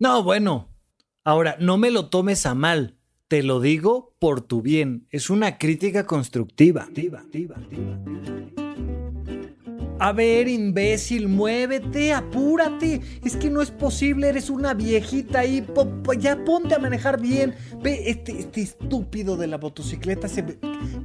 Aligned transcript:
No, 0.00 0.22
bueno. 0.22 0.68
Ahora, 1.24 1.56
no 1.60 1.76
me 1.76 1.90
lo 1.90 2.08
tomes 2.08 2.46
a 2.46 2.54
mal. 2.54 2.96
Te 3.28 3.42
lo 3.42 3.60
digo 3.60 4.16
por 4.18 4.40
tu 4.40 4.62
bien. 4.62 5.06
Es 5.10 5.28
una 5.28 5.58
crítica 5.58 6.06
constructiva. 6.06 6.88
A 10.00 10.12
ver, 10.12 10.48
imbécil, 10.48 11.28
muévete, 11.28 12.14
apúrate. 12.14 13.02
Es 13.22 13.36
que 13.36 13.50
no 13.50 13.60
es 13.60 13.70
posible, 13.70 14.30
eres 14.30 14.48
una 14.48 14.72
viejita 14.72 15.40
ahí. 15.40 15.62
ya 16.18 16.42
ponte 16.42 16.74
a 16.74 16.78
manejar 16.78 17.20
bien. 17.20 17.54
Ve, 17.82 18.04
este, 18.06 18.38
este 18.38 18.62
estúpido 18.62 19.36
de 19.36 19.46
la 19.46 19.58
motocicleta 19.58 20.26
se 20.26 20.56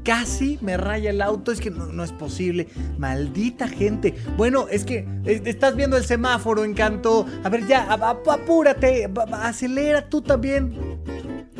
casi 0.05 0.57
me 0.61 0.77
raya 0.77 1.09
el 1.09 1.21
auto. 1.21 1.51
Es 1.51 1.59
que 1.59 1.71
no, 1.71 2.03
es 2.05 2.13
posible. 2.13 2.69
Maldita 2.97 3.67
gente. 3.67 4.15
Bueno, 4.37 4.67
es 4.69 4.85
que 4.85 5.05
estás 5.25 5.75
viendo 5.75 5.97
el 5.97 6.05
semáforo, 6.05 6.63
encanto. 6.63 7.25
A 7.43 7.49
ver, 7.49 7.67
ya, 7.67 7.91
apúrate. 7.91 9.11
Acelera 9.33 10.07
tú 10.07 10.21
también. 10.21 10.73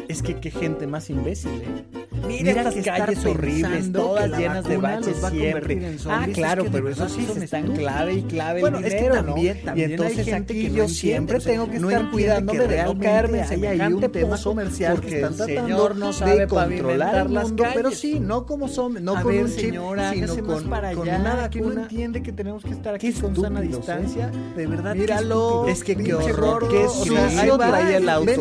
Es 0.08 0.22
que 0.22 0.36
qué 0.36 0.52
gente 0.52 0.88
más 0.88 1.10
imbécil, 1.10 1.52
¿eh? 1.62 2.06
Mira, 2.28 2.52
estas 2.52 2.76
calles 2.86 3.26
horribles, 3.26 3.92
todas 3.92 4.38
llenas 4.38 4.66
de 4.66 4.78
baches 4.78 5.18
siempre. 5.32 5.98
ah, 6.10 6.28
claro, 6.34 6.66
pero 6.72 6.90
eso 6.90 7.08
sí 7.10 7.28
se 7.32 7.44
está 7.44 7.62
clave 7.62 8.16
y 8.16 8.24
clave 8.24 8.62
bueno, 8.62 8.78
el 8.78 8.84
dinero, 8.86 9.06
es 9.06 9.12
que 9.12 9.26
también, 9.26 9.58
¿no? 9.58 9.64
También 9.66 9.90
y 9.90 9.94
entonces 9.94 10.34
aquí 10.34 10.72
yo 10.72 10.88
siempre 10.88 11.40
tengo 11.40 11.70
que 11.70 11.78
estar 11.78 12.12
cuidándome 12.12 12.68
de 12.68 12.84
no 12.84 13.00
caerme 13.00 13.40
en 13.40 13.48
semejante 13.48 14.10
tema 14.10 14.38
comercial 14.42 14.96
porque 14.96 15.22
el 15.22 15.34
señor 15.36 15.96
no 15.96 16.14
sabe 16.14 16.48
controlar 16.48 17.30
las 17.30 17.52
calles. 17.52 17.74
Pero 17.76 17.92
sí, 17.92 18.20
no 18.20 18.46
como 18.46 18.68
son, 18.68 19.04
no 19.04 19.22
con 19.22 19.38
un 19.38 19.48
chip, 19.56 19.76
sino 20.14 20.46
con, 20.46 20.70
para 20.70 20.90
allá, 20.90 21.20
una 21.20 21.50
que 21.50 21.62
no 21.62 21.72
entiende 21.72 22.24
que 22.24 22.32
tenemos 22.32 22.64
que 22.64 22.72
estar 22.72 22.96
aquí 22.96 23.12
con 23.14 23.36
sana 23.36 23.62
¿eh? 23.62 23.68
distancia. 23.68 24.32
De 24.56 24.68
verdad, 24.68 24.96
míralo. 24.96 25.68
Es 25.68 25.84
que 25.84 25.96
qué 25.96 26.14
horror, 26.14 26.68
qué 26.70 26.88
sucio 26.88 27.58
trae 27.58 27.98
el 27.98 28.10
auto. 28.10 28.32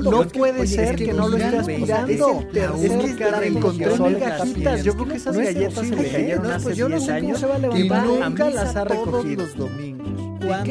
No 0.00 0.26
puede 0.36 0.66
ser 0.66 0.96
que 0.96 1.12
no 1.12 1.28
lo 1.28 1.36
estés 1.36 1.78
cuidando 1.78 2.40
es 2.52 3.16
que 3.16 3.46
encontré 3.46 3.98
mil 3.98 4.18
gajitas. 4.18 4.84
Yo 4.84 4.94
creo 4.94 5.08
que 5.08 5.16
esas 5.16 5.36
galletas 5.36 5.86
se 5.86 5.96
le 5.96 6.10
cayeron 6.10 6.50
hace 6.50 6.72
10 6.72 7.08
años 7.08 7.46
y 7.74 7.88
nunca 7.88 8.50
las 8.50 8.76
ha 8.76 8.84
recogido 8.84 9.42
los 9.42 9.56
domingos. 9.56 10.06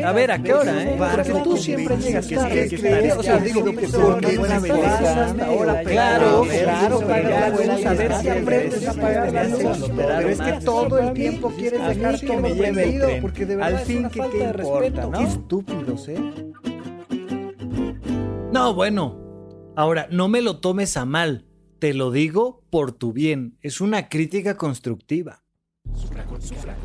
A 0.04 0.12
ver, 0.14 0.32
¿a 0.32 0.42
qué 0.42 0.54
hora, 0.54 0.84
eh? 0.84 0.96
Porque 0.98 1.34
tú 1.44 1.58
siempre 1.58 1.98
llegas 1.98 2.28
tarde. 2.30 3.14
O 3.18 3.24
sea, 3.24 3.38
digo, 3.40 3.64
porque 3.64 3.88
buena 4.38 4.56
hasta 4.56 5.46
ahora. 5.46 5.84
Claro, 5.84 6.46
claro, 6.48 7.00
a 7.02 7.94
ver 7.94 8.14
si 8.22 8.30
aprendes 8.30 8.88
a 8.88 8.94
pagar 8.94 9.34
la 9.34 9.44
luz. 9.46 9.92
Pero 9.96 10.30
es 10.30 10.42
que 10.42 10.52
todo 10.64 11.00
el 11.00 11.14
tiempo 11.14 11.50
quieres 11.50 11.88
dejar 11.88 12.20
que 12.20 12.38
me 12.38 12.54
lleve 12.54 13.20
porque 13.22 13.46
de 13.46 13.56
verdad 13.56 13.80
al 13.80 13.86
fin 13.86 14.10
que 14.10 14.22
te 14.22 14.44
importa, 14.44 15.08
¿no? 15.08 15.18
Qué 15.20 15.24
estúpidos, 15.26 16.08
¿eh? 16.10 16.20
No, 18.52 18.74
bueno. 18.74 19.25
Ahora, 19.76 20.08
no 20.10 20.30
me 20.30 20.42
lo 20.42 20.60
tomes 20.60 20.96
a 20.96 21.06
mal. 21.06 21.46
Te 21.80 21.94
lo 21.94 22.12
digo 22.12 22.64
por 22.70 22.94
tu 22.94 23.12
bien. 23.12 23.58
Es 23.62 23.82
una 23.82 24.08
crítica 24.08 24.56
constructiva. 24.56 25.44
Supracortical. 25.94 26.78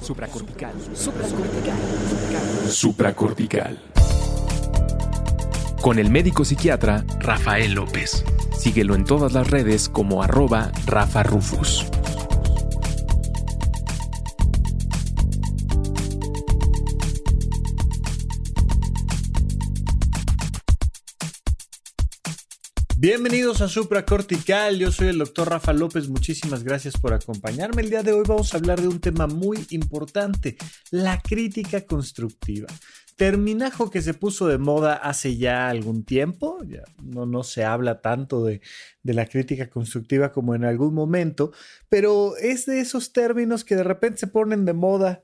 Supracortical. 0.00 0.74
Supracortical. 2.68 3.78
Con 5.80 5.98
el 5.98 6.10
médico 6.10 6.44
psiquiatra 6.44 7.04
Rafael 7.20 7.72
López. 7.72 8.24
Síguelo 8.58 8.94
en 8.94 9.04
todas 9.04 9.32
las 9.32 9.50
redes 9.50 9.88
como 9.88 10.22
arroba 10.22 10.72
Rafa 10.86 11.22
Rufus. 11.22 11.86
Bienvenidos 23.06 23.60
a 23.60 23.68
Supra 23.68 24.06
Cortical, 24.06 24.78
yo 24.78 24.90
soy 24.90 25.08
el 25.08 25.18
doctor 25.18 25.50
Rafa 25.50 25.74
López, 25.74 26.08
muchísimas 26.08 26.64
gracias 26.64 26.96
por 26.96 27.12
acompañarme. 27.12 27.82
El 27.82 27.90
día 27.90 28.02
de 28.02 28.14
hoy 28.14 28.22
vamos 28.26 28.54
a 28.54 28.56
hablar 28.56 28.80
de 28.80 28.88
un 28.88 28.98
tema 28.98 29.26
muy 29.26 29.66
importante, 29.68 30.56
la 30.90 31.20
crítica 31.20 31.84
constructiva. 31.84 32.66
Terminajo 33.14 33.90
que 33.90 34.00
se 34.00 34.14
puso 34.14 34.48
de 34.48 34.56
moda 34.56 34.94
hace 34.94 35.36
ya 35.36 35.68
algún 35.68 36.04
tiempo, 36.06 36.64
ya 36.66 36.82
no, 37.02 37.26
no 37.26 37.42
se 37.42 37.62
habla 37.62 38.00
tanto 38.00 38.42
de, 38.42 38.62
de 39.02 39.12
la 39.12 39.26
crítica 39.26 39.68
constructiva 39.68 40.32
como 40.32 40.54
en 40.54 40.64
algún 40.64 40.94
momento, 40.94 41.52
pero 41.90 42.38
es 42.38 42.64
de 42.64 42.80
esos 42.80 43.12
términos 43.12 43.66
que 43.66 43.76
de 43.76 43.84
repente 43.84 44.20
se 44.20 44.28
ponen 44.28 44.64
de 44.64 44.72
moda 44.72 45.22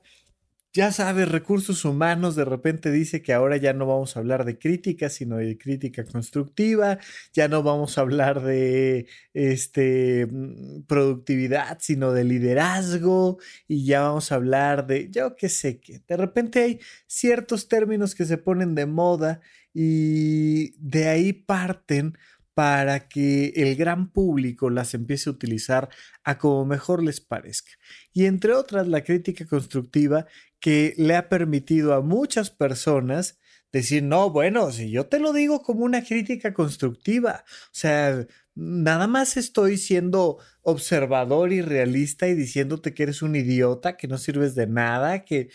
ya 0.73 0.91
sabes, 0.93 1.27
recursos 1.29 1.83
humanos 1.83 2.35
de 2.35 2.45
repente 2.45 2.91
dice 2.91 3.21
que 3.21 3.33
ahora 3.33 3.57
ya 3.57 3.73
no 3.73 3.85
vamos 3.85 4.15
a 4.15 4.21
hablar 4.21 4.45
de 4.45 4.57
crítica, 4.57 5.09
sino 5.09 5.37
de 5.37 5.57
crítica 5.57 6.05
constructiva, 6.05 6.97
ya 7.33 7.49
no 7.49 7.61
vamos 7.61 7.97
a 7.97 8.01
hablar 8.01 8.41
de 8.41 9.07
este, 9.33 10.27
mm, 10.27 10.83
productividad, 10.87 11.77
sino 11.81 12.13
de 12.13 12.23
liderazgo, 12.23 13.37
y 13.67 13.85
ya 13.85 14.01
vamos 14.01 14.31
a 14.31 14.35
hablar 14.35 14.87
de, 14.87 15.09
yo 15.11 15.35
qué 15.35 15.49
sé, 15.49 15.79
que 15.81 16.01
de 16.07 16.17
repente 16.17 16.61
hay 16.63 16.79
ciertos 17.05 17.67
términos 17.67 18.15
que 18.15 18.25
se 18.25 18.37
ponen 18.37 18.73
de 18.73 18.85
moda 18.85 19.41
y 19.73 20.71
de 20.77 21.09
ahí 21.09 21.33
parten 21.33 22.17
para 22.61 23.09
que 23.09 23.53
el 23.55 23.75
gran 23.75 24.11
público 24.11 24.69
las 24.69 24.93
empiece 24.93 25.31
a 25.31 25.33
utilizar 25.33 25.89
a 26.23 26.37
como 26.37 26.63
mejor 26.63 27.01
les 27.01 27.19
parezca. 27.19 27.71
Y 28.13 28.25
entre 28.25 28.53
otras, 28.53 28.87
la 28.87 29.03
crítica 29.03 29.47
constructiva 29.47 30.27
que 30.59 30.93
le 30.97 31.15
ha 31.15 31.27
permitido 31.27 31.95
a 31.95 32.01
muchas 32.01 32.51
personas 32.51 33.39
decir, 33.71 34.03
no, 34.03 34.29
bueno, 34.29 34.71
si 34.71 34.91
yo 34.91 35.07
te 35.07 35.17
lo 35.19 35.33
digo 35.33 35.63
como 35.63 35.85
una 35.85 36.03
crítica 36.03 36.53
constructiva, 36.53 37.45
o 37.47 37.69
sea, 37.71 38.27
nada 38.53 39.07
más 39.07 39.37
estoy 39.37 39.77
siendo 39.77 40.37
observador 40.61 41.53
y 41.53 41.63
realista 41.63 42.27
y 42.27 42.35
diciéndote 42.35 42.93
que 42.93 43.01
eres 43.01 43.23
un 43.23 43.35
idiota, 43.35 43.97
que 43.97 44.07
no 44.07 44.19
sirves 44.19 44.53
de 44.53 44.67
nada, 44.67 45.25
que... 45.25 45.49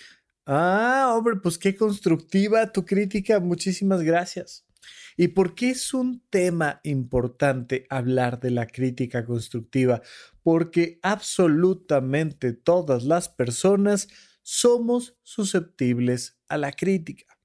Ah, 0.44 1.12
hombre, 1.17 1.37
pues 1.37 1.56
qué 1.56 1.77
constructiva 1.77 2.73
tu 2.73 2.84
crítica, 2.84 3.38
muchísimas 3.38 4.03
gracias. 4.03 4.66
¿Y 5.16 5.28
por 5.28 5.54
qué 5.54 5.71
es 5.71 5.94
un 5.94 6.22
tema 6.28 6.81
importante 6.84 7.87
hablar 7.88 8.38
de 8.41 8.50
la 8.50 8.66
crítica 8.66 9.25
constructiva? 9.25 10.03
Porque 10.43 10.99
absolutamente 11.03 12.53
todas 12.53 13.04
las 13.04 13.28
personas 13.28 14.09
somos 14.43 15.16
susceptibles 15.22 16.38
a 16.49 16.59
la 16.59 16.72
crítica. 16.72 17.37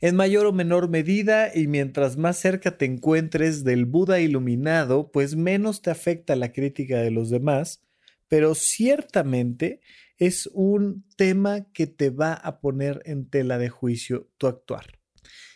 En 0.00 0.16
mayor 0.16 0.46
o 0.46 0.52
menor 0.52 0.88
medida, 0.88 1.54
y 1.54 1.66
mientras 1.66 2.16
más 2.16 2.38
cerca 2.38 2.78
te 2.78 2.86
encuentres 2.86 3.64
del 3.64 3.84
Buda 3.84 4.20
iluminado, 4.20 5.10
pues 5.12 5.36
menos 5.36 5.82
te 5.82 5.90
afecta 5.90 6.36
la 6.36 6.52
crítica 6.52 6.98
de 6.98 7.10
los 7.10 7.30
demás, 7.30 7.82
pero 8.28 8.54
ciertamente 8.54 9.80
es 10.16 10.48
un 10.52 11.04
tema 11.16 11.70
que 11.72 11.86
te 11.86 12.10
va 12.10 12.32
a 12.34 12.60
poner 12.60 13.02
en 13.04 13.28
tela 13.28 13.58
de 13.58 13.68
juicio 13.68 14.30
tu 14.38 14.46
actuar. 14.46 15.00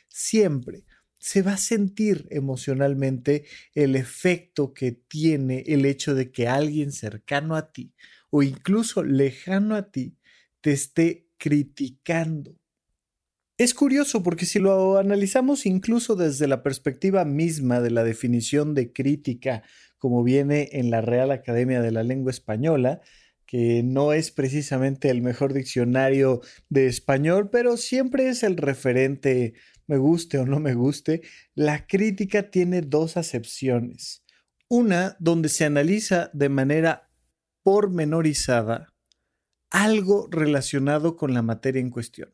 Siempre, 0.08 0.84
se 1.24 1.40
va 1.40 1.54
a 1.54 1.56
sentir 1.56 2.26
emocionalmente 2.28 3.46
el 3.74 3.96
efecto 3.96 4.74
que 4.74 4.92
tiene 4.92 5.64
el 5.66 5.86
hecho 5.86 6.14
de 6.14 6.30
que 6.30 6.48
alguien 6.48 6.92
cercano 6.92 7.56
a 7.56 7.72
ti 7.72 7.94
o 8.28 8.42
incluso 8.42 9.02
lejano 9.02 9.74
a 9.74 9.90
ti 9.90 10.18
te 10.60 10.72
esté 10.72 11.30
criticando. 11.38 12.58
Es 13.56 13.72
curioso 13.72 14.22
porque 14.22 14.44
si 14.44 14.58
lo 14.58 14.98
analizamos 14.98 15.64
incluso 15.64 16.14
desde 16.14 16.46
la 16.46 16.62
perspectiva 16.62 17.24
misma 17.24 17.80
de 17.80 17.90
la 17.90 18.04
definición 18.04 18.74
de 18.74 18.92
crítica 18.92 19.62
como 19.96 20.24
viene 20.24 20.68
en 20.72 20.90
la 20.90 21.00
Real 21.00 21.30
Academia 21.30 21.80
de 21.80 21.90
la 21.90 22.02
Lengua 22.02 22.32
Española, 22.32 23.00
que 23.46 23.82
no 23.82 24.12
es 24.12 24.30
precisamente 24.30 25.08
el 25.08 25.22
mejor 25.22 25.54
diccionario 25.54 26.42
de 26.68 26.86
español, 26.86 27.48
pero 27.50 27.78
siempre 27.78 28.28
es 28.28 28.42
el 28.42 28.58
referente 28.58 29.54
me 29.86 29.96
guste 29.98 30.38
o 30.38 30.46
no 30.46 30.60
me 30.60 30.74
guste, 30.74 31.22
la 31.54 31.86
crítica 31.86 32.50
tiene 32.50 32.82
dos 32.82 33.16
acepciones. 33.16 34.24
Una 34.68 35.16
donde 35.18 35.48
se 35.48 35.64
analiza 35.64 36.30
de 36.32 36.48
manera 36.48 37.10
pormenorizada 37.62 38.94
algo 39.70 40.28
relacionado 40.30 41.16
con 41.16 41.34
la 41.34 41.42
materia 41.42 41.80
en 41.80 41.90
cuestión, 41.90 42.32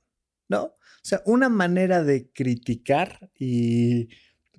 ¿no? 0.48 0.62
O 0.62 1.02
sea, 1.02 1.22
una 1.24 1.48
manera 1.48 2.04
de 2.04 2.30
criticar 2.30 3.30
y 3.38 4.08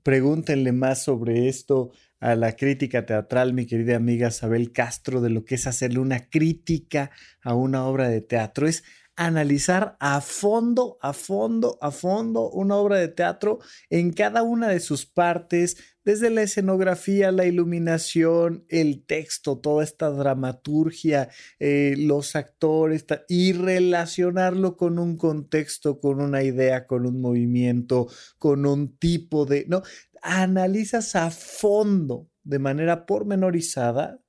pregúntenle 0.01 0.71
más 0.71 1.03
sobre 1.03 1.47
esto 1.47 1.91
a 2.19 2.35
la 2.35 2.55
crítica 2.55 3.05
teatral, 3.05 3.53
mi 3.53 3.65
querida 3.67 3.95
amiga 3.95 4.29
Isabel 4.29 4.71
Castro, 4.71 5.21
de 5.21 5.29
lo 5.29 5.45
que 5.45 5.55
es 5.55 5.67
hacerle 5.67 5.99
una 5.99 6.29
crítica 6.29 7.11
a 7.43 7.53
una 7.53 7.85
obra 7.85 8.09
de 8.09 8.21
teatro. 8.21 8.67
Es 8.67 8.83
analizar 9.15 9.97
a 9.99 10.21
fondo, 10.21 10.97
a 11.01 11.13
fondo, 11.13 11.77
a 11.81 11.91
fondo 11.91 12.49
una 12.49 12.75
obra 12.75 12.97
de 12.97 13.07
teatro 13.07 13.59
en 13.89 14.13
cada 14.13 14.43
una 14.43 14.69
de 14.69 14.79
sus 14.79 15.05
partes, 15.05 15.77
desde 16.03 16.29
la 16.31 16.41
escenografía, 16.41 17.31
la 17.31 17.45
iluminación, 17.45 18.65
el 18.69 19.05
texto, 19.05 19.59
toda 19.59 19.83
esta 19.83 20.09
dramaturgia, 20.09 21.29
eh, 21.59 21.95
los 21.97 22.35
actores, 22.35 23.05
y 23.27 23.53
relacionarlo 23.53 24.77
con 24.77 24.97
un 24.97 25.17
contexto, 25.17 25.99
con 25.99 26.21
una 26.21 26.43
idea, 26.43 26.87
con 26.87 27.05
un 27.05 27.21
movimiento, 27.21 28.07
con 28.39 28.65
un 28.65 28.97
tipo 28.97 29.45
de, 29.45 29.65
¿no? 29.67 29.83
Analizas 30.23 31.15
a 31.15 31.29
fondo, 31.29 32.29
de 32.43 32.59
manera 32.59 33.05
pormenorizada, 33.05 34.19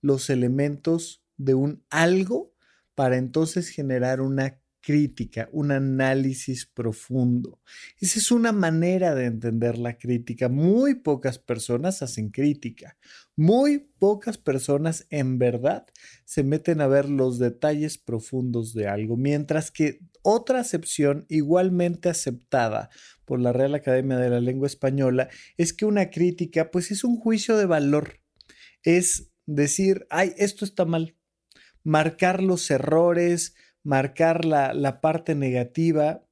los 0.00 0.30
elementos 0.30 1.22
de 1.36 1.54
un 1.54 1.84
algo 1.90 2.52
para 2.98 3.16
entonces 3.16 3.68
generar 3.68 4.20
una 4.20 4.58
crítica, 4.80 5.48
un 5.52 5.70
análisis 5.70 6.66
profundo. 6.66 7.60
Esa 8.00 8.18
es 8.18 8.32
una 8.32 8.50
manera 8.50 9.14
de 9.14 9.26
entender 9.26 9.78
la 9.78 9.96
crítica. 9.96 10.48
Muy 10.48 10.96
pocas 10.96 11.38
personas 11.38 12.02
hacen 12.02 12.30
crítica. 12.30 12.96
Muy 13.36 13.88
pocas 14.00 14.36
personas 14.36 15.06
en 15.10 15.38
verdad 15.38 15.86
se 16.24 16.42
meten 16.42 16.80
a 16.80 16.88
ver 16.88 17.08
los 17.08 17.38
detalles 17.38 17.98
profundos 17.98 18.74
de 18.74 18.88
algo, 18.88 19.16
mientras 19.16 19.70
que 19.70 20.00
otra 20.22 20.58
acepción 20.58 21.24
igualmente 21.28 22.08
aceptada 22.08 22.90
por 23.24 23.38
la 23.38 23.52
Real 23.52 23.76
Academia 23.76 24.18
de 24.18 24.30
la 24.30 24.40
Lengua 24.40 24.66
Española 24.66 25.28
es 25.56 25.72
que 25.72 25.84
una 25.84 26.10
crítica 26.10 26.72
pues 26.72 26.90
es 26.90 27.04
un 27.04 27.16
juicio 27.16 27.56
de 27.56 27.66
valor. 27.66 28.18
Es 28.82 29.30
decir, 29.46 30.04
ay, 30.10 30.34
esto 30.36 30.64
está 30.64 30.84
mal, 30.84 31.14
marcar 31.88 32.42
los 32.42 32.70
errores, 32.70 33.54
marcar 33.82 34.44
la, 34.44 34.74
la 34.74 35.00
parte 35.00 35.34
negativa 35.34 36.22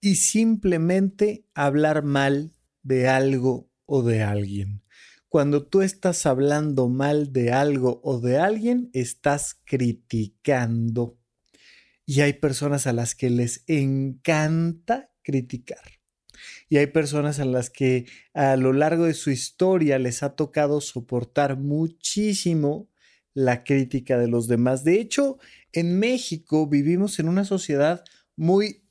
y 0.00 0.14
simplemente 0.14 1.48
hablar 1.52 2.04
mal 2.04 2.52
de 2.84 3.08
algo 3.08 3.72
o 3.86 4.04
de 4.04 4.22
alguien. 4.22 4.84
Cuando 5.28 5.66
tú 5.66 5.82
estás 5.82 6.26
hablando 6.26 6.88
mal 6.88 7.32
de 7.32 7.50
algo 7.50 8.00
o 8.04 8.20
de 8.20 8.38
alguien, 8.38 8.88
estás 8.92 9.60
criticando. 9.64 11.18
Y 12.06 12.20
hay 12.20 12.34
personas 12.34 12.86
a 12.86 12.92
las 12.92 13.16
que 13.16 13.30
les 13.30 13.64
encanta 13.66 15.10
criticar. 15.24 15.82
Y 16.68 16.76
hay 16.76 16.86
personas 16.86 17.40
a 17.40 17.46
las 17.46 17.68
que 17.68 18.06
a 18.32 18.54
lo 18.54 18.72
largo 18.72 19.06
de 19.06 19.14
su 19.14 19.32
historia 19.32 19.98
les 19.98 20.22
ha 20.22 20.36
tocado 20.36 20.80
soportar 20.80 21.58
muchísimo 21.58 22.93
la 23.34 23.64
crítica 23.64 24.18
de 24.18 24.28
los 24.28 24.48
demás. 24.48 24.84
De 24.84 25.00
hecho, 25.00 25.38
en 25.72 25.98
México 25.98 26.66
vivimos 26.68 27.18
en 27.18 27.28
una 27.28 27.44
sociedad 27.44 28.04
muy 28.36 28.84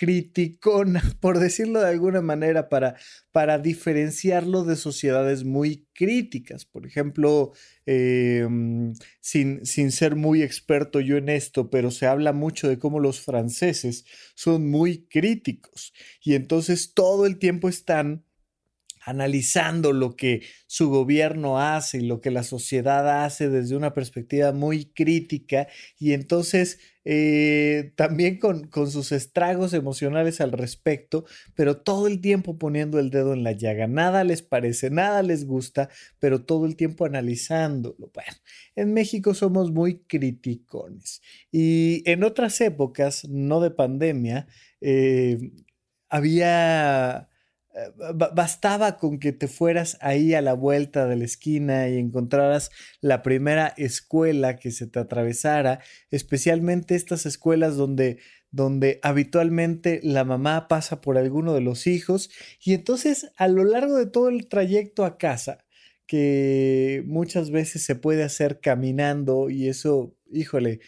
criticona, 0.00 1.02
por 1.20 1.38
decirlo 1.38 1.80
de 1.80 1.88
alguna 1.88 2.22
manera, 2.22 2.70
para, 2.70 2.96
para 3.32 3.58
diferenciarlo 3.58 4.64
de 4.64 4.76
sociedades 4.76 5.44
muy 5.44 5.86
críticas. 5.92 6.64
Por 6.64 6.86
ejemplo, 6.86 7.52
em, 7.84 8.94
sin, 9.20 9.66
sin 9.66 9.92
ser 9.92 10.16
muy 10.16 10.42
experto 10.42 11.00
yo 11.00 11.18
en 11.18 11.28
esto, 11.28 11.68
pero 11.68 11.90
se 11.90 12.06
habla 12.06 12.32
mucho 12.32 12.66
de 12.66 12.78
cómo 12.78 12.98
los 12.98 13.20
franceses 13.20 14.06
son 14.34 14.70
muy 14.70 15.06
críticos 15.06 15.92
y 16.22 16.34
entonces 16.34 16.94
todo 16.94 17.26
el 17.26 17.38
tiempo 17.38 17.68
están 17.68 18.24
analizando 19.00 19.92
lo 19.92 20.14
que 20.14 20.42
su 20.66 20.90
gobierno 20.90 21.58
hace 21.58 21.98
y 21.98 22.06
lo 22.06 22.20
que 22.20 22.30
la 22.30 22.42
sociedad 22.42 23.24
hace 23.24 23.48
desde 23.48 23.76
una 23.76 23.94
perspectiva 23.94 24.52
muy 24.52 24.86
crítica 24.86 25.68
y 25.98 26.12
entonces 26.12 26.78
eh, 27.04 27.92
también 27.96 28.38
con, 28.38 28.66
con, 28.68 28.90
sus 28.90 29.10
estragos 29.10 29.72
emocionales 29.72 30.42
al 30.42 30.52
respecto, 30.52 31.24
pero 31.54 31.78
todo 31.78 32.06
el 32.06 32.20
tiempo 32.20 32.58
poniendo 32.58 32.98
el 32.98 33.08
dedo 33.08 33.32
en 33.32 33.42
la 33.42 33.52
llaga. 33.52 33.86
Nada 33.86 34.22
les 34.22 34.42
parece, 34.42 34.90
nada 34.90 35.22
les 35.22 35.46
gusta, 35.46 35.88
pero 36.18 36.44
todo 36.44 36.66
el 36.66 36.76
tiempo 36.76 37.06
analizándolo. 37.06 38.10
Bueno, 38.12 38.36
en 38.76 38.92
México 38.92 39.32
somos 39.32 39.72
muy 39.72 40.00
criticones 40.00 41.22
y 41.50 42.02
en 42.04 42.22
otras 42.22 42.60
épocas, 42.60 43.24
no 43.24 43.60
de 43.60 43.70
pandemia, 43.70 44.46
eh, 44.82 45.38
había 46.10 47.29
bastaba 48.34 48.98
con 48.98 49.18
que 49.18 49.32
te 49.32 49.46
fueras 49.46 49.96
ahí 50.00 50.34
a 50.34 50.42
la 50.42 50.54
vuelta 50.54 51.06
de 51.06 51.16
la 51.16 51.24
esquina 51.24 51.88
y 51.88 51.98
encontraras 51.98 52.70
la 53.00 53.22
primera 53.22 53.72
escuela 53.76 54.56
que 54.56 54.70
se 54.70 54.86
te 54.86 54.98
atravesara, 54.98 55.80
especialmente 56.10 56.94
estas 56.94 57.26
escuelas 57.26 57.76
donde 57.76 58.18
donde 58.52 58.98
habitualmente 59.02 60.00
la 60.02 60.24
mamá 60.24 60.66
pasa 60.66 61.00
por 61.00 61.16
alguno 61.16 61.54
de 61.54 61.60
los 61.60 61.86
hijos. 61.86 62.30
Y 62.60 62.74
entonces 62.74 63.30
a 63.36 63.48
lo 63.48 63.64
largo 63.64 63.96
de 63.96 64.06
todo 64.06 64.28
el 64.28 64.48
trayecto 64.48 65.04
a 65.04 65.18
casa, 65.18 65.64
que 66.06 67.04
muchas 67.06 67.52
veces 67.52 67.84
se 67.84 67.94
puede 67.94 68.24
hacer 68.24 68.58
caminando 68.60 69.48
y 69.48 69.68
eso, 69.68 70.16
híjole, 70.32 70.80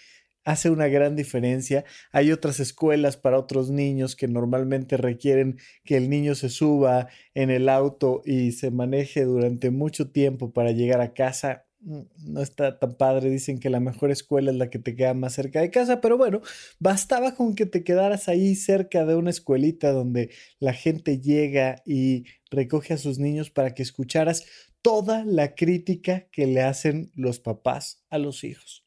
hace 0.44 0.70
una 0.70 0.88
gran 0.88 1.16
diferencia. 1.16 1.84
Hay 2.10 2.32
otras 2.32 2.60
escuelas 2.60 3.16
para 3.16 3.38
otros 3.38 3.70
niños 3.70 4.16
que 4.16 4.28
normalmente 4.28 4.96
requieren 4.96 5.58
que 5.84 5.96
el 5.96 6.10
niño 6.10 6.34
se 6.34 6.48
suba 6.48 7.08
en 7.34 7.50
el 7.50 7.68
auto 7.68 8.22
y 8.24 8.52
se 8.52 8.70
maneje 8.70 9.24
durante 9.24 9.70
mucho 9.70 10.10
tiempo 10.10 10.52
para 10.52 10.72
llegar 10.72 11.00
a 11.00 11.14
casa. 11.14 11.66
Mm, 11.80 12.02
no 12.32 12.42
está 12.42 12.78
tan 12.78 12.96
padre, 12.96 13.30
dicen 13.30 13.58
que 13.58 13.70
la 13.70 13.80
mejor 13.80 14.10
escuela 14.10 14.50
es 14.50 14.56
la 14.56 14.70
que 14.70 14.78
te 14.78 14.94
queda 14.94 15.14
más 15.14 15.34
cerca 15.34 15.60
de 15.60 15.70
casa, 15.70 16.00
pero 16.00 16.16
bueno, 16.16 16.40
bastaba 16.78 17.34
con 17.34 17.54
que 17.54 17.66
te 17.66 17.84
quedaras 17.84 18.28
ahí 18.28 18.54
cerca 18.54 19.04
de 19.04 19.16
una 19.16 19.30
escuelita 19.30 19.92
donde 19.92 20.30
la 20.60 20.72
gente 20.74 21.20
llega 21.20 21.82
y 21.84 22.24
recoge 22.50 22.94
a 22.94 22.98
sus 22.98 23.18
niños 23.18 23.50
para 23.50 23.74
que 23.74 23.82
escucharas 23.82 24.44
toda 24.80 25.24
la 25.24 25.54
crítica 25.54 26.28
que 26.32 26.46
le 26.46 26.62
hacen 26.62 27.10
los 27.14 27.38
papás 27.40 28.04
a 28.10 28.18
los 28.18 28.44
hijos 28.44 28.84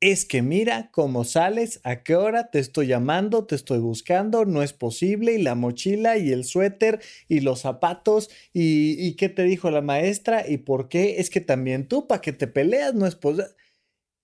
es 0.00 0.24
que 0.24 0.42
mira 0.42 0.90
cómo 0.92 1.24
sales, 1.24 1.80
a 1.84 2.02
qué 2.02 2.14
hora 2.14 2.50
te 2.50 2.60
estoy 2.60 2.86
llamando, 2.86 3.46
te 3.46 3.56
estoy 3.56 3.78
buscando, 3.80 4.44
no 4.44 4.62
es 4.62 4.72
posible, 4.72 5.34
y 5.34 5.42
la 5.42 5.54
mochila 5.56 6.18
y 6.18 6.30
el 6.32 6.44
suéter 6.44 7.00
y 7.28 7.40
los 7.40 7.60
zapatos, 7.60 8.30
y, 8.52 9.16
qué 9.16 9.28
te 9.28 9.42
dijo 9.42 9.70
la 9.70 9.82
maestra, 9.82 10.48
y 10.48 10.58
por 10.58 10.88
qué, 10.88 11.20
es 11.20 11.30
que 11.30 11.40
también 11.40 11.88
tú, 11.88 12.06
para 12.06 12.20
que 12.20 12.32
te 12.32 12.46
peleas, 12.46 12.94
no 12.94 13.06
es 13.06 13.16
posible. 13.16 13.48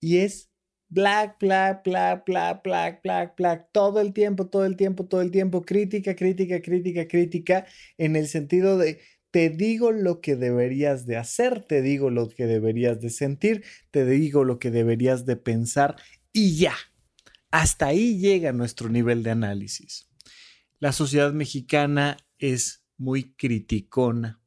Y 0.01 0.19
es 0.19 0.49
black, 0.89 1.37
black, 1.39 1.83
black, 1.83 2.25
black, 2.25 2.63
black, 2.63 3.01
black, 3.03 3.35
black, 3.37 3.69
todo 3.71 3.99
el 4.01 4.13
tiempo, 4.13 4.47
todo 4.47 4.65
el 4.65 4.77
tiempo, 4.77 5.05
todo 5.07 5.21
el 5.21 5.31
tiempo, 5.31 5.63
crítica, 5.63 6.15
crítica, 6.15 6.61
crítica, 6.61 7.07
crítica, 7.07 7.65
en 7.97 8.15
el 8.15 8.27
sentido 8.27 8.77
de 8.77 8.99
te 9.35 9.49
digo 9.49 9.91
lo 9.91 10.21
que 10.21 10.37
deberías 10.37 11.05
de 11.05 11.17
hacer, 11.17 11.59
te 11.59 11.81
digo 11.81 12.09
lo 12.09 12.29
que 12.29 12.45
deberías 12.45 13.01
de 13.01 13.09
sentir, 13.09 13.65
te 13.91 14.05
digo 14.05 14.45
lo 14.45 14.59
que 14.59 14.71
deberías 14.71 15.25
de 15.25 15.35
pensar 15.35 15.97
y 16.31 16.55
ya. 16.55 16.73
Hasta 17.51 17.87
ahí 17.87 18.17
llega 18.17 18.53
nuestro 18.53 18.87
nivel 18.87 19.23
de 19.23 19.31
análisis. 19.31 20.07
La 20.79 20.93
sociedad 20.93 21.33
mexicana 21.33 22.15
es 22.39 22.85
muy 22.95 23.33
criticona. 23.35 24.39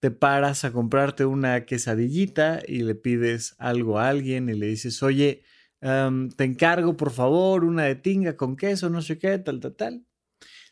Te 0.00 0.10
paras 0.10 0.64
a 0.64 0.72
comprarte 0.72 1.26
una 1.26 1.66
quesadillita 1.66 2.62
y 2.66 2.84
le 2.84 2.94
pides 2.94 3.54
algo 3.58 3.98
a 3.98 4.08
alguien 4.08 4.48
y 4.48 4.54
le 4.54 4.68
dices, 4.68 5.02
oye, 5.02 5.42
te 5.80 6.44
encargo 6.44 6.96
por 6.96 7.10
favor 7.10 7.64
una 7.64 7.82
de 7.82 7.96
tinga 7.96 8.34
con 8.34 8.56
queso, 8.56 8.88
no 8.88 9.02
sé 9.02 9.18
qué, 9.18 9.36
tal, 9.36 9.60
tal, 9.60 9.76
tal. 9.76 10.06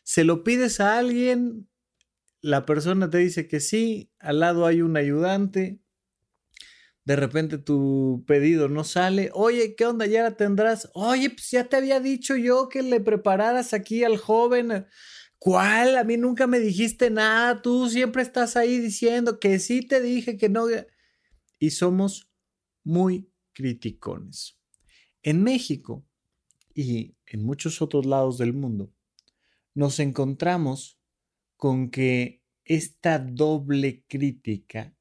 Se 0.01 0.23
lo 0.23 0.43
pides 0.43 0.79
a 0.79 0.97
alguien, 0.97 1.67
la 2.45 2.63
persona 2.63 3.09
te 3.09 3.17
dice 3.17 3.47
que 3.47 3.59
sí, 3.59 4.11
al 4.19 4.39
lado 4.39 4.67
hay 4.67 4.83
un 4.83 4.97
ayudante, 4.97 5.81
de 7.03 7.15
repente 7.15 7.57
tu 7.57 8.23
pedido 8.27 8.69
no 8.69 8.83
sale, 8.83 9.31
oye, 9.33 9.73
¿qué 9.75 9.87
onda? 9.87 10.05
¿Ya 10.05 10.21
la 10.21 10.37
tendrás? 10.37 10.91
Oye, 10.93 11.31
pues 11.31 11.49
ya 11.49 11.63
te 11.63 11.75
había 11.75 11.99
dicho 11.99 12.35
yo 12.35 12.69
que 12.69 12.83
le 12.83 12.99
prepararas 12.99 13.73
aquí 13.73 14.03
al 14.03 14.17
joven. 14.17 14.85
¿Cuál? 15.39 15.97
A 15.97 16.03
mí 16.03 16.17
nunca 16.17 16.45
me 16.45 16.59
dijiste 16.59 17.09
nada, 17.09 17.63
tú 17.63 17.89
siempre 17.89 18.21
estás 18.21 18.55
ahí 18.55 18.77
diciendo 18.77 19.39
que 19.39 19.57
sí 19.57 19.81
te 19.81 19.99
dije 19.99 20.37
que 20.37 20.47
no. 20.47 20.67
Y 21.57 21.71
somos 21.71 22.29
muy 22.83 23.27
criticones. 23.53 24.59
En 25.23 25.41
México 25.41 26.05
y 26.75 27.15
en 27.25 27.43
muchos 27.43 27.81
otros 27.81 28.05
lados 28.05 28.37
del 28.37 28.53
mundo, 28.53 28.93
nos 29.73 29.99
encontramos 29.99 30.99
con 31.57 31.89
que 31.89 32.41
esta 32.63 33.19
doble 33.19 34.03
crítica, 34.07 34.95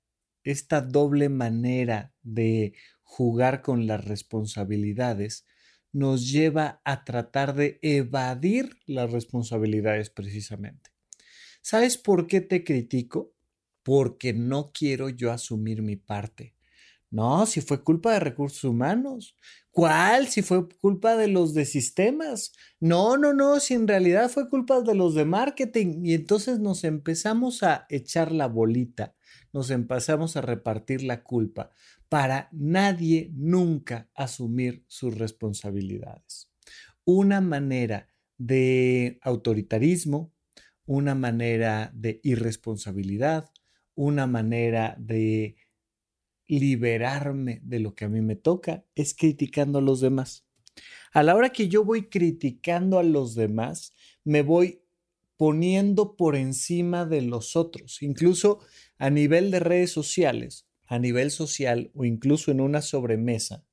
esta 0.45 0.81
doble 0.81 1.29
manera 1.29 2.15
de 2.23 2.75
jugar 3.03 3.63
con 3.63 3.87
las 3.87 4.05
responsabilidades, 4.05 5.47
nos 5.93 6.31
lleva 6.31 6.81
a 6.85 7.05
tratar 7.05 7.55
de 7.55 7.79
evadir 7.83 8.79
las 8.87 9.13
responsabilidades 9.13 10.11
precisamente. 10.11 10.91
¿Sabes 11.63 11.97
por 11.97 12.27
qué 12.27 12.41
te 12.41 12.65
critico? 12.65 13.35
Porque 13.83 14.33
no 14.33 14.73
quiero 14.73 15.09
yo 15.09 15.33
asumir 15.33 15.83
mi 15.83 15.97
parte. 15.97 16.55
No, 17.11 17.47
si 17.47 17.61
fue 17.61 17.85
culpa 17.85 18.13
de 18.13 18.21
recursos 18.21 18.65
humanos. 18.65 19.37
¿Cuál? 19.75 20.29
Si 20.29 20.43
fue 20.43 20.69
culpa 20.69 21.17
de 21.17 21.27
los 21.27 21.53
de 21.53 21.65
sistemas. 21.65 22.53
No, 22.79 23.17
no, 23.17 23.33
no, 23.33 23.59
si 23.59 23.75
en 23.75 23.89
realidad 23.89 24.31
fue 24.31 24.49
culpa 24.49 24.81
de 24.83 24.95
los 24.95 25.17
de 25.17 25.25
marketing. 25.25 26.05
Y 26.05 26.15
entonces 26.15 26.61
nos 26.61 26.85
empezamos 26.85 27.65
a 27.65 27.85
echar 27.91 28.31
la 28.31 28.47
bolita, 28.47 29.17
nos 29.53 29.71
empezamos 29.71 30.37
a 30.37 30.43
repartir 30.43 31.03
la 31.03 31.25
culpa 31.25 31.73
para 32.09 32.49
nadie 32.53 33.33
nunca 33.35 34.09
asumir 34.15 34.85
sus 34.87 35.19
responsabilidades. 35.19 36.53
Una 37.05 37.41
manera 37.41 38.07
de 38.39 39.19
autoritarismo, 39.23 40.33
una 40.87 41.17
manera 41.17 41.91
de 41.97 42.21
irresponsabilidad, 42.23 43.51
una 43.97 44.29
manera 44.29 44.95
de 45.01 45.57
liberarme 46.47 47.61
de 47.63 47.81
lo 47.81 47.95
que 47.95 48.05
a 48.05 48.09
mí 48.09 48.21
me 48.21 48.37
toca 48.37 48.85
es 48.95 49.15
criticando 49.15 49.79
a 49.79 49.83
los 49.83 50.01
demás. 50.01 50.45
A 51.13 51.23
la 51.23 51.35
hora 51.35 51.51
que 51.51 51.69
yo 51.69 51.85
voy 51.85 52.09
criticando 52.09 52.99
a 52.99 53.03
los 53.03 53.35
demás, 53.35 53.93
me 54.25 54.43
voy 54.43 54.83
poniendo 55.37 56.17
por 56.17 56.37
encima 56.37 57.07
de 57.07 57.23
los 57.23 57.57
otros, 57.57 58.03
incluso 58.03 58.61
a 58.99 59.11
nivel 59.11 59.51
de 59.51 59.61
redes 59.61 59.91
sociales, 59.91 60.67
a 60.87 60.99
nivel 60.99 61.31
social 61.31 61.91
o 61.95 62.05
incluso 62.05 62.51
en 62.51 62.61
una 62.61 62.83
sobremesa. 62.83 63.65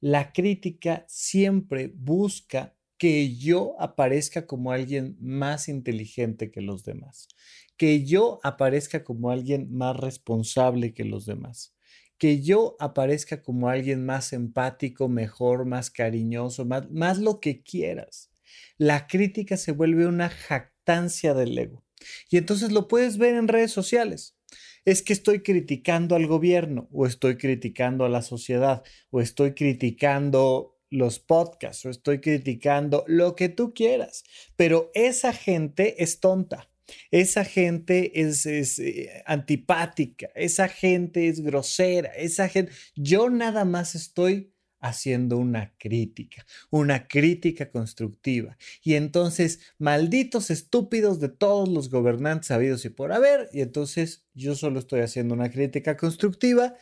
La 0.00 0.32
crítica 0.32 1.04
siempre 1.08 1.92
busca 1.94 2.76
que 2.98 3.36
yo 3.36 3.74
aparezca 3.80 4.46
como 4.46 4.70
alguien 4.70 5.16
más 5.20 5.68
inteligente 5.68 6.50
que 6.50 6.60
los 6.60 6.84
demás, 6.84 7.28
que 7.76 8.04
yo 8.04 8.38
aparezca 8.42 9.04
como 9.04 9.30
alguien 9.30 9.72
más 9.72 9.96
responsable 9.96 10.94
que 10.94 11.04
los 11.04 11.26
demás 11.26 11.74
que 12.18 12.42
yo 12.42 12.76
aparezca 12.78 13.42
como 13.42 13.68
alguien 13.68 14.04
más 14.04 14.32
empático, 14.32 15.08
mejor, 15.08 15.66
más 15.66 15.90
cariñoso, 15.90 16.64
más, 16.64 16.90
más 16.90 17.18
lo 17.18 17.40
que 17.40 17.62
quieras. 17.62 18.30
La 18.78 19.06
crítica 19.06 19.56
se 19.56 19.72
vuelve 19.72 20.06
una 20.06 20.28
jactancia 20.28 21.34
del 21.34 21.58
ego. 21.58 21.84
Y 22.30 22.36
entonces 22.36 22.72
lo 22.72 22.88
puedes 22.88 23.18
ver 23.18 23.34
en 23.34 23.48
redes 23.48 23.72
sociales. 23.72 24.36
Es 24.84 25.02
que 25.02 25.12
estoy 25.12 25.42
criticando 25.42 26.14
al 26.14 26.26
gobierno 26.26 26.88
o 26.92 27.06
estoy 27.06 27.36
criticando 27.36 28.04
a 28.04 28.08
la 28.08 28.22
sociedad 28.22 28.82
o 29.10 29.20
estoy 29.20 29.54
criticando 29.54 30.78
los 30.90 31.18
podcasts 31.18 31.84
o 31.86 31.90
estoy 31.90 32.20
criticando 32.20 33.04
lo 33.06 33.34
que 33.34 33.48
tú 33.48 33.72
quieras. 33.74 34.24
Pero 34.56 34.90
esa 34.94 35.32
gente 35.32 36.02
es 36.02 36.20
tonta. 36.20 36.70
Esa 37.10 37.44
gente 37.44 38.20
es, 38.20 38.46
eh, 38.46 39.22
antipática, 39.26 40.28
esa 40.34 40.68
gente 40.68 41.28
es 41.28 41.40
grosera, 41.40 42.10
esa 42.10 42.48
gente... 42.48 42.72
Yo 42.94 43.30
nada 43.30 43.64
más 43.64 43.94
estoy 43.94 44.54
haciendo 44.84 45.38
una 45.38 45.74
crítica, 45.78 46.44
una 46.70 47.08
crítica 47.08 47.70
constructiva. 47.70 48.58
Y 48.82 48.94
entonces, 48.94 49.60
malditos 49.78 50.50
estúpidos 50.50 51.20
de 51.20 51.30
todos 51.30 51.70
los 51.70 51.88
gobernantes 51.88 52.50
habidos 52.50 52.84
y 52.84 52.90
por 52.90 53.12
haber, 53.12 53.48
y 53.52 53.62
entonces 53.62 54.26
yo 54.34 54.54
solo 54.54 54.78
estoy 54.78 55.00
haciendo 55.00 55.32
una 55.32 55.50
crítica 55.50 55.96
constructiva 55.96 56.74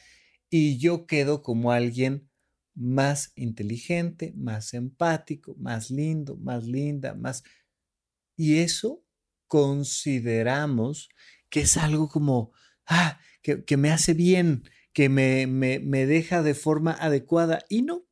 y 0.50 0.78
yo 0.78 1.06
quedo 1.06 1.44
como 1.44 1.70
alguien 1.70 2.28
más 2.74 3.32
inteligente, 3.36 4.32
más 4.36 4.74
empático, 4.74 5.54
más 5.56 5.90
lindo, 5.90 6.36
más 6.36 6.64
linda, 6.64 7.14
más... 7.14 7.44
Y 8.36 8.58
eso 8.58 9.01
consideramos 9.52 11.10
que 11.50 11.60
es 11.60 11.76
algo 11.76 12.08
como, 12.08 12.52
ah, 12.86 13.20
que, 13.42 13.76
me 13.76 13.90
hace 13.90 14.14
bien, 14.14 14.62
que 14.94 15.10
me, 15.10 15.46
me, 15.46 15.78
me 15.78 16.06
deja 16.06 16.42
de 16.42 16.54
forma 16.54 16.92
adecuada. 16.92 17.58
Y 17.68 17.82
no, 17.82 18.06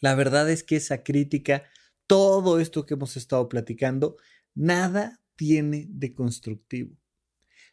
la 0.00 0.14
verdad 0.14 0.50
es 0.50 0.62
que 0.62 0.76
esa 0.76 1.02
crítica, 1.02 1.64
todo 2.06 2.60
esto 2.60 2.84
que 2.84 2.92
hemos 2.92 3.16
estado 3.16 3.48
platicando, 3.48 4.18
nada 4.54 5.22
tiene 5.34 5.86
de 5.88 6.12
constructivo. 6.12 6.94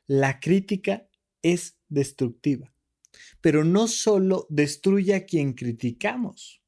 La 0.06 0.40
crítica 0.40 1.10
es 1.42 1.78
destructiva, 1.90 2.74
pero 3.42 3.66
no 3.66 3.90
solo 3.90 4.48
destruye 4.50 5.14
a 5.14 5.26
quien 5.26 5.52
criticamos, 5.52 6.62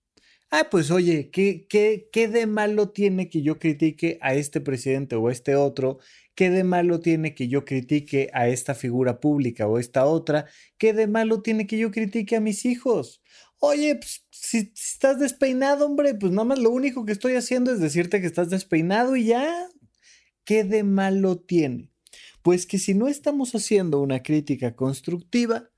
ah, 0.51 0.67
pues 0.69 0.91
oye, 0.91 1.29
¿qué, 1.31 1.67
qué, 1.69 2.09
¿qué 2.11 2.27
de 2.27 2.47
malo 2.47 2.89
tiene 2.89 3.29
que 3.29 3.41
yo 3.41 3.59
critique 3.59 4.17
a 4.21 4.33
este 4.35 4.61
presidente 4.61 5.15
o 5.15 5.27
a 5.27 5.31
este 5.31 5.55
otro? 5.55 5.99
¿Qué 6.35 6.49
de 6.49 6.63
malo 6.63 7.01
tiene 7.01 7.35
que 7.35 7.47
yo 7.49 7.65
critique 7.65 8.29
a 8.33 8.47
esta 8.47 8.73
figura 8.75 9.19
pública 9.19 9.67
o 9.67 9.77
esta 9.79 10.05
otra? 10.05 10.45
¿Qué 10.77 10.93
de 10.93 11.07
malo 11.07 11.41
tiene 11.41 11.67
que 11.67 11.77
yo 11.77 11.91
critique 11.91 12.35
a 12.35 12.41
mis 12.41 12.65
hijos? 12.65 13.21
Oye, 13.59 13.95
pues, 13.95 14.25
si, 14.31 14.71
si 14.73 14.93
estás 14.93 15.19
despeinado, 15.19 15.85
hombre, 15.85 16.15
pues 16.15 16.31
nada 16.31 16.45
más 16.45 16.59
lo 16.59 16.71
único 16.71 17.05
que 17.05 17.11
estoy 17.11 17.35
haciendo 17.35 17.71
es 17.73 17.79
decirte 17.81 18.21
que 18.21 18.27
estás 18.27 18.49
despeinado 18.49 19.15
y 19.15 19.25
ya. 19.25 19.67
¿Qué 20.45 20.63
de 20.63 20.83
malo 20.83 21.37
tiene? 21.39 21.91
Pues 22.41 22.65
que 22.65 22.79
si 22.79 22.93
no 22.93 23.07
estamos 23.07 23.53
haciendo 23.53 23.99
una 24.01 24.23
crítica 24.23 24.75
constructiva, 24.75 25.69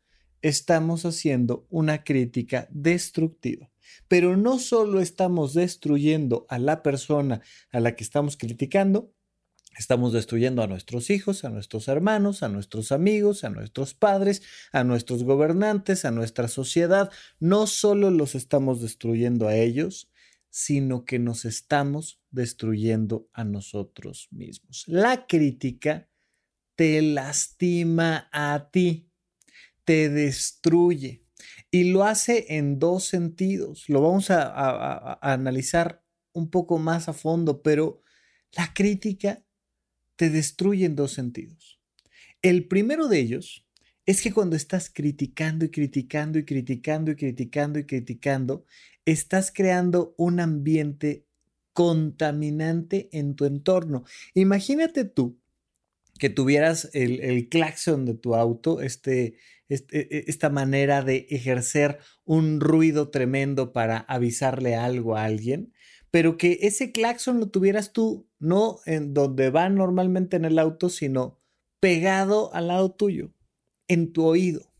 estamos 0.41 1.05
haciendo 1.05 1.65
una 1.69 2.03
crítica 2.03 2.67
destructiva. 2.71 3.70
Pero 4.07 4.37
no 4.37 4.59
solo 4.59 5.01
estamos 5.01 5.53
destruyendo 5.53 6.45
a 6.49 6.59
la 6.59 6.83
persona 6.83 7.41
a 7.71 7.79
la 7.79 7.95
que 7.95 8.03
estamos 8.03 8.37
criticando, 8.37 9.13
Estamos 9.77 10.11
destruyendo 10.11 10.61
a 10.61 10.67
nuestros 10.67 11.09
hijos, 11.09 11.45
a 11.45 11.49
nuestros 11.49 11.87
hermanos, 11.87 12.43
a 12.43 12.49
nuestros 12.49 12.91
amigos, 12.91 13.45
a 13.45 13.49
nuestros 13.49 13.93
padres, 13.93 14.41
a 14.73 14.83
nuestros 14.83 15.23
gobernantes, 15.23 16.03
a 16.03 16.11
nuestra 16.11 16.49
sociedad. 16.49 17.09
No 17.39 17.67
solo 17.67 18.11
los 18.11 18.35
estamos 18.35 18.81
destruyendo 18.81 19.47
a 19.47 19.55
ellos, 19.55 20.11
sino 20.49 21.05
que 21.05 21.19
nos 21.19 21.45
estamos 21.45 22.19
destruyendo 22.29 23.29
a 23.31 23.45
nosotros 23.45 24.27
mismos. 24.31 24.83
La 24.87 25.25
crítica 25.25 26.09
te 26.75 27.01
lastima 27.01 28.29
a 28.33 28.69
ti, 28.71 29.09
te 29.85 30.09
destruye. 30.09 31.23
Y 31.69 31.91
lo 31.91 32.03
hace 32.03 32.57
en 32.57 32.79
dos 32.79 33.05
sentidos. 33.05 33.85
Lo 33.87 34.01
vamos 34.01 34.29
a, 34.29 35.19
analizar 35.21 36.03
un 36.33 36.49
poco 36.49 36.77
más 36.77 37.09
a 37.09 37.13
fondo, 37.13 37.61
pero 37.61 38.01
la 38.53 38.73
crítica 38.73 39.43
te 40.15 40.29
destruye 40.29 40.85
en 40.85 40.95
dos 40.95 41.13
sentidos. 41.13 41.79
El 42.41 42.67
primero 42.67 43.07
de 43.07 43.19
ellos 43.19 43.65
es 44.05 44.21
que 44.21 44.33
cuando 44.33 44.55
estás 44.55 44.89
criticando 44.89 45.65
y 45.65 45.69
criticando 45.69 46.39
y 46.39 46.45
criticando 46.45 47.11
y 47.11 47.15
criticando 47.15 47.79
y 47.79 47.85
criticando, 47.85 48.65
estás 49.05 49.51
creando 49.51 50.13
un 50.17 50.39
ambiente 50.39 51.25
contaminante 51.73 53.09
en 53.11 53.35
tu 53.35 53.45
entorno. 53.45 54.03
Imagínate 54.33 55.05
tú 55.05 55.40
que 56.21 56.29
tuvieras 56.29 56.87
el, 56.93 57.19
el 57.19 57.49
claxon 57.49 58.05
de 58.05 58.13
tu 58.13 58.35
auto, 58.35 58.81
este, 58.81 59.37
este, 59.69 60.19
e, 60.19 60.25
esta 60.27 60.51
manera 60.51 61.01
de 61.01 61.25
ejercer 61.31 61.97
un 62.25 62.61
ruido 62.61 63.09
tremendo 63.09 63.73
para 63.73 63.97
avisarle 63.97 64.75
algo 64.75 65.17
a 65.17 65.23
alguien, 65.23 65.73
pero 66.11 66.37
que 66.37 66.59
ese 66.61 66.91
claxon 66.91 67.39
lo 67.39 67.49
tuvieras 67.49 67.91
tú 67.91 68.29
no 68.37 68.81
en 68.85 69.15
donde 69.15 69.49
va 69.49 69.67
normalmente 69.69 70.37
en 70.37 70.45
el 70.45 70.59
auto, 70.59 70.89
sino 70.89 71.41
pegado 71.79 72.53
al 72.53 72.67
lado 72.67 72.91
tuyo, 72.91 73.33
en 73.87 74.13
tu 74.13 74.23
oído. 74.23 74.75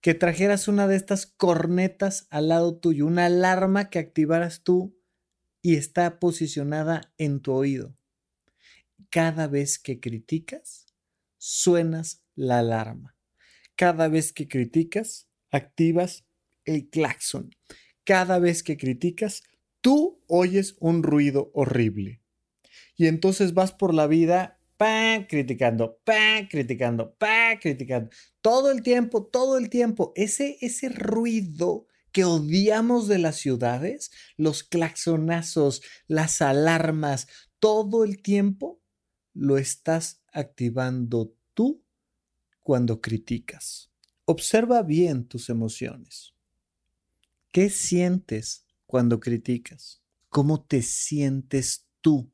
Que 0.00 0.14
trajeras 0.14 0.68
una 0.68 0.86
de 0.86 0.94
estas 0.94 1.26
cornetas 1.26 2.28
al 2.30 2.50
lado 2.50 2.78
tuyo, 2.78 3.04
una 3.04 3.26
alarma 3.26 3.90
que 3.90 3.98
activaras 3.98 4.62
tú 4.62 4.96
y 5.60 5.74
está 5.74 6.20
posicionada 6.20 7.12
en 7.18 7.40
tu 7.40 7.50
oído. 7.52 7.96
Cada 9.12 9.46
vez 9.46 9.78
que 9.78 10.00
criticas, 10.00 10.86
suenas 11.36 12.22
la 12.34 12.60
alarma. 12.60 13.14
Cada 13.76 14.08
vez 14.08 14.32
que 14.32 14.48
criticas, 14.48 15.28
activas 15.50 16.24
el 16.64 16.88
claxon. 16.88 17.50
Cada 18.04 18.38
vez 18.38 18.62
que 18.62 18.78
criticas, 18.78 19.42
tú 19.82 20.24
oyes 20.28 20.76
un 20.80 21.02
ruido 21.02 21.50
horrible. 21.52 22.22
Y 22.96 23.06
entonces 23.06 23.52
vas 23.52 23.72
por 23.72 23.92
la 23.92 24.06
vida 24.06 24.58
pa, 24.78 25.26
criticando, 25.28 26.00
pa, 26.04 26.48
criticando, 26.48 27.14
pa, 27.16 27.58
criticando. 27.60 28.08
Todo 28.40 28.70
el 28.70 28.82
tiempo, 28.82 29.26
todo 29.26 29.58
el 29.58 29.68
tiempo. 29.68 30.14
Ese, 30.16 30.56
ese 30.62 30.88
ruido 30.88 31.86
que 32.12 32.24
odiamos 32.24 33.08
de 33.08 33.18
las 33.18 33.36
ciudades, 33.36 34.10
los 34.38 34.62
claxonazos, 34.62 35.82
las 36.06 36.40
alarmas, 36.40 37.26
todo 37.58 38.04
el 38.04 38.22
tiempo 38.22 38.81
lo 39.34 39.58
estás 39.58 40.22
activando 40.32 41.34
tú 41.54 41.82
cuando 42.60 43.00
criticas. 43.00 43.90
Observa 44.24 44.82
bien 44.82 45.26
tus 45.26 45.48
emociones. 45.48 46.34
¿Qué 47.50 47.70
sientes 47.70 48.66
cuando 48.86 49.20
criticas? 49.20 50.02
¿Cómo 50.28 50.64
te 50.64 50.82
sientes 50.82 51.86
tú? 52.00 52.30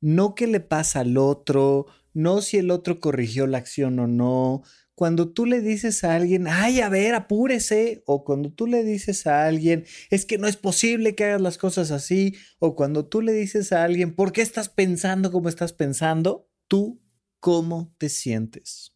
No 0.00 0.34
qué 0.34 0.46
le 0.46 0.60
pasa 0.60 1.00
al 1.00 1.16
otro, 1.16 1.86
no 2.12 2.42
si 2.42 2.58
el 2.58 2.70
otro 2.70 3.00
corrigió 3.00 3.46
la 3.46 3.58
acción 3.58 3.98
o 3.98 4.06
no, 4.06 4.62
cuando 4.96 5.30
tú 5.30 5.44
le 5.44 5.60
dices 5.60 6.04
a 6.04 6.14
alguien, 6.14 6.46
ay, 6.48 6.80
a 6.80 6.88
ver, 6.88 7.14
apúrese, 7.14 8.02
o 8.06 8.24
cuando 8.24 8.50
tú 8.50 8.66
le 8.66 8.82
dices 8.82 9.26
a 9.26 9.44
alguien, 9.46 9.84
es 10.08 10.24
que 10.24 10.38
no 10.38 10.48
es 10.48 10.56
posible 10.56 11.14
que 11.14 11.24
hagas 11.24 11.42
las 11.42 11.58
cosas 11.58 11.90
así, 11.90 12.34
o 12.58 12.74
cuando 12.74 13.06
tú 13.06 13.20
le 13.20 13.34
dices 13.34 13.72
a 13.72 13.84
alguien, 13.84 14.14
¿por 14.14 14.32
qué 14.32 14.40
estás 14.40 14.70
pensando 14.70 15.30
como 15.30 15.50
estás 15.50 15.74
pensando? 15.74 16.50
Tú, 16.66 17.02
¿cómo 17.40 17.94
te 17.98 18.08
sientes? 18.08 18.94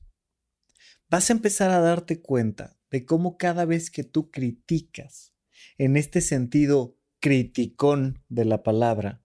Vas 1.11 1.29
a 1.29 1.35
empezar 1.35 1.71
a 1.71 1.81
darte 1.81 2.23
cuenta 2.23 2.81
de 2.91 3.05
cómo 3.05 3.37
cada 3.37 3.67
vez 3.67 3.91
que 3.91 4.03
tú 4.03 4.31
criticas, 4.31 5.35
en 5.77 5.99
este 5.99 6.23
sentido 6.23 6.97
criticón 7.21 8.25
de 8.31 8.47
la 8.47 8.63
palabra, 8.63 9.23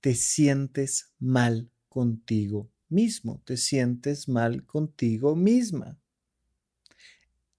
te 0.00 0.16
sientes 0.16 1.14
mal 1.20 1.70
contigo 1.88 2.72
mismo, 2.88 3.42
te 3.44 3.56
sientes 3.56 4.28
mal 4.28 4.64
contigo 4.64 5.36
misma. 5.36 5.98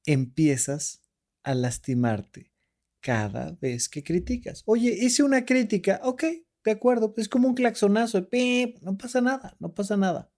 Empiezas 0.05 1.01
a 1.43 1.53
lastimarte 1.53 2.51
cada 2.99 3.51
vez 3.53 3.89
que 3.89 4.03
criticas. 4.03 4.63
Oye, 4.65 4.97
hice 4.99 5.23
una 5.23 5.45
crítica, 5.45 6.01
ok, 6.03 6.23
de 6.63 6.71
acuerdo, 6.71 7.13
es 7.17 7.29
como 7.29 7.47
un 7.47 7.55
claxonazo, 7.55 8.27
no 8.81 8.97
pasa 8.97 9.21
nada, 9.21 9.55
no 9.59 9.73
pasa 9.73 9.95
nada. 9.95 10.31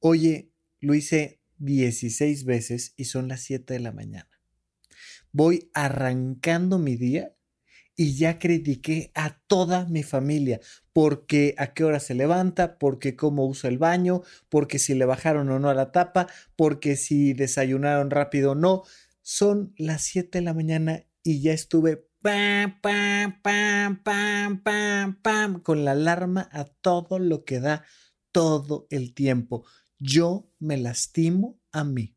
Oye, 0.00 0.50
lo 0.80 0.94
hice 0.94 1.40
16 1.58 2.44
veces 2.44 2.94
y 2.96 3.04
son 3.04 3.28
las 3.28 3.42
7 3.42 3.74
de 3.74 3.80
la 3.80 3.92
mañana. 3.92 4.30
Voy 5.30 5.70
arrancando 5.74 6.78
mi 6.78 6.96
día 6.96 7.35
y 7.96 8.14
ya 8.16 8.38
critiqué 8.38 9.10
a 9.14 9.38
toda 9.46 9.86
mi 9.86 10.02
familia, 10.02 10.60
porque 10.92 11.54
a 11.56 11.72
qué 11.72 11.82
hora 11.82 11.98
se 11.98 12.14
levanta, 12.14 12.78
porque 12.78 13.16
cómo 13.16 13.46
usa 13.46 13.70
el 13.70 13.78
baño, 13.78 14.22
porque 14.50 14.78
si 14.78 14.94
le 14.94 15.06
bajaron 15.06 15.48
o 15.48 15.58
no 15.58 15.70
a 15.70 15.74
la 15.74 15.92
tapa, 15.92 16.26
porque 16.56 16.96
si 16.96 17.32
desayunaron 17.32 18.10
rápido 18.10 18.52
o 18.52 18.54
no. 18.54 18.82
Son 19.22 19.72
las 19.76 20.02
7 20.02 20.38
de 20.38 20.44
la 20.44 20.54
mañana 20.54 21.04
y 21.22 21.40
ya 21.40 21.52
estuve 21.52 22.06
pam, 22.20 22.80
pam, 22.80 23.40
pam, 23.42 24.02
pam, 24.02 24.62
pam, 24.62 25.22
pam, 25.22 25.60
con 25.62 25.84
la 25.84 25.92
alarma 25.92 26.48
a 26.52 26.64
todo 26.64 27.18
lo 27.18 27.44
que 27.44 27.60
da 27.60 27.84
todo 28.30 28.86
el 28.90 29.14
tiempo. 29.14 29.64
Yo 29.98 30.52
me 30.58 30.76
lastimo 30.76 31.58
a 31.72 31.82
mí. 31.82 32.14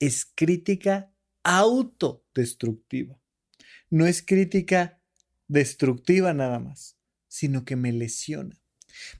Es 0.00 0.24
crítica 0.24 1.12
autodestructiva 1.42 3.23
no 3.90 4.06
es 4.06 4.22
crítica 4.22 5.00
destructiva 5.48 6.34
nada 6.34 6.58
más, 6.58 6.96
sino 7.28 7.64
que 7.64 7.76
me 7.76 7.92
lesiona. 7.92 8.60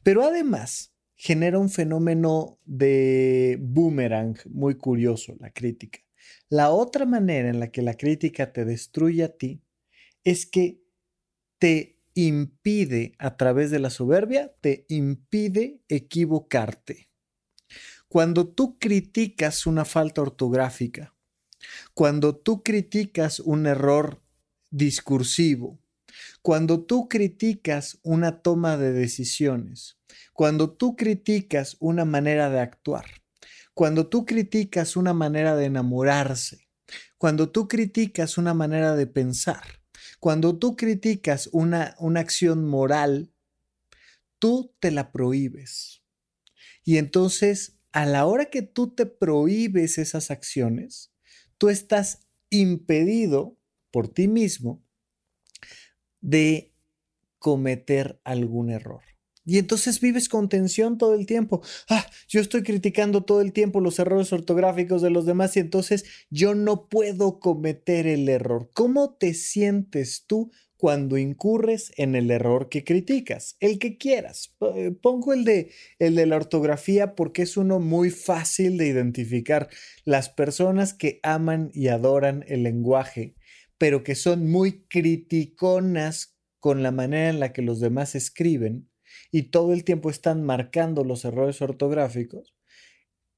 Pero 0.03 0.23
además 0.23 0.95
genera 1.17 1.59
un 1.59 1.71
fenómeno 1.71 2.59
de 2.65 3.59
boomerang 3.61 4.37
muy 4.51 4.77
curioso, 4.77 5.37
la 5.41 5.51
crítica. 5.51 6.01
La 6.49 6.71
otra 6.71 7.07
manera 7.07 7.49
en 7.49 7.61
la 7.61 7.71
que 7.71 7.83
la 7.83 7.95
crítica 7.95 8.53
te 8.53 8.65
destruye 8.65 9.25
a 9.25 9.37
ti 9.37 9.63
es 10.23 10.47
que 10.47 10.83
te 11.59 12.01
impide, 12.15 13.15
a 13.19 13.37
través 13.37 13.71
de 13.71 13.79
la 13.79 13.91
soberbia, 13.91 14.55
te 14.61 14.87
impide 14.89 15.81
equivocarte. 15.89 17.11
Cuando 18.09 18.49
tú 18.49 18.79
criticas 18.79 19.67
una 19.67 19.85
falta 19.85 20.23
ortográfica, 20.23 21.15
cuando 21.95 22.37
tú 22.37 22.63
criticas 22.63 23.41
un 23.41 23.67
error 23.67 24.24
discursivo. 24.75 25.79
Cuando 26.43 26.85
tú 26.85 27.09
criticas 27.09 27.99
una 28.03 28.43
toma 28.43 28.77
de 28.77 28.93
decisiones, 28.93 29.99
cuando 30.33 30.73
tú 30.73 30.97
criticas 30.97 31.77
una 31.79 32.05
manera 32.05 32.51
de 32.51 32.59
actuar, 32.59 33.05
cuando 33.73 34.09
tú 34.09 34.25
criticas 34.25 34.97
una 34.97 35.15
manera 35.15 35.55
de 35.55 35.67
enamorarse, 35.67 36.69
cuando 37.19 37.51
tú 37.51 37.69
criticas 37.69 38.37
una 38.37 38.53
manera 38.53 38.97
de 38.97 39.07
pensar, 39.07 39.81
cuando 40.19 40.59
tú 40.59 40.77
criticas 40.77 41.49
una, 41.53 41.95
una 41.99 42.21
acción 42.21 42.67
moral, 42.67 43.33
tú 44.41 44.75
te 44.81 44.91
la 44.91 45.13
prohíbes. 45.13 46.03
Y 46.83 46.99
entonces, 46.99 47.79
a 47.93 48.07
la 48.07 48.27
hora 48.27 48.47
que 48.47 48.63
tú 48.63 48.89
te 48.89 49.07
prohíbes 49.07 49.99
esas 49.99 50.33
acciones, 50.33 51.13
tú 51.59 51.69
estás 51.69 52.27
impedido 52.51 53.57
por 53.95 54.09
ti 54.09 54.27
mismo 54.27 54.83
de 56.21 56.75
cometer 57.39 58.21
algún 58.25 58.71
error. 58.71 59.03
Y 59.45 59.59
entonces 59.59 60.01
vives 60.01 60.29
con 60.29 60.49
tensión 60.49 60.99
todo 60.99 61.15
el 61.15 61.27
tiempo. 61.27 61.63
Ah, 61.89 62.05
yo 62.27 62.41
estoy 62.41 62.65
criticando 62.65 63.23
todo 63.23 63.41
el 63.41 63.53
tiempo 63.53 63.79
los 63.79 64.01
errores 64.01 64.33
ortográficos 64.33 65.01
de 65.01 65.11
los 65.11 65.27
demás 65.27 65.57
y 65.57 65.61
entonces 65.61 66.07
yo 66.29 66.57
no 66.57 66.89
puedo 66.89 67.39
cometer 67.39 68.09
el 68.09 68.29
error. 68.29 68.69
¿Cómo 68.75 69.15
te 69.15 69.33
sientes 69.33 70.25
tú 70.27 70.51
cuando 70.77 71.17
incurres 71.17 71.93
en 71.97 72.17
el 72.17 72.33
error 72.33 72.69
que 72.69 72.83
criticas? 72.83 73.57
El 73.61 73.79
que 73.79 73.97
quieras. 73.97 74.57
Eh, 74.75 74.91
pongo 74.91 75.33
el 75.33 75.45
de, 75.45 75.71
el 76.01 76.17
de 76.17 76.27
la 76.27 76.35
ortografía 76.35 77.15
porque 77.15 77.43
es 77.43 77.57
uno 77.57 77.79
muy 77.79 78.11
fácil 78.11 78.77
de 78.77 78.89
identificar. 78.89 79.69
Las 80.05 80.31
personas 80.31 80.95
que 80.95 81.21
aman 81.23 81.71
y 81.75 81.87
adoran 81.87 82.45
el 82.49 82.65
lenguaje 82.65 83.37
pero 83.85 84.03
que 84.03 84.15
son 84.15 84.51
muy 84.51 84.87
criticonas 84.89 86.39
con 86.59 86.83
la 86.83 86.91
manera 86.91 87.29
en 87.29 87.39
la 87.39 87.53
que 87.53 87.61
los 87.61 87.81
demás 87.81 88.15
escriben 88.15 88.91
y 89.31 89.51
todo 89.51 89.75
el 89.75 89.85
tiempo 89.85 90.09
están 90.09 90.43
marcando 90.43 91.05
los 91.05 91.27
errores 91.27 91.61
ortográficos, 91.61 92.57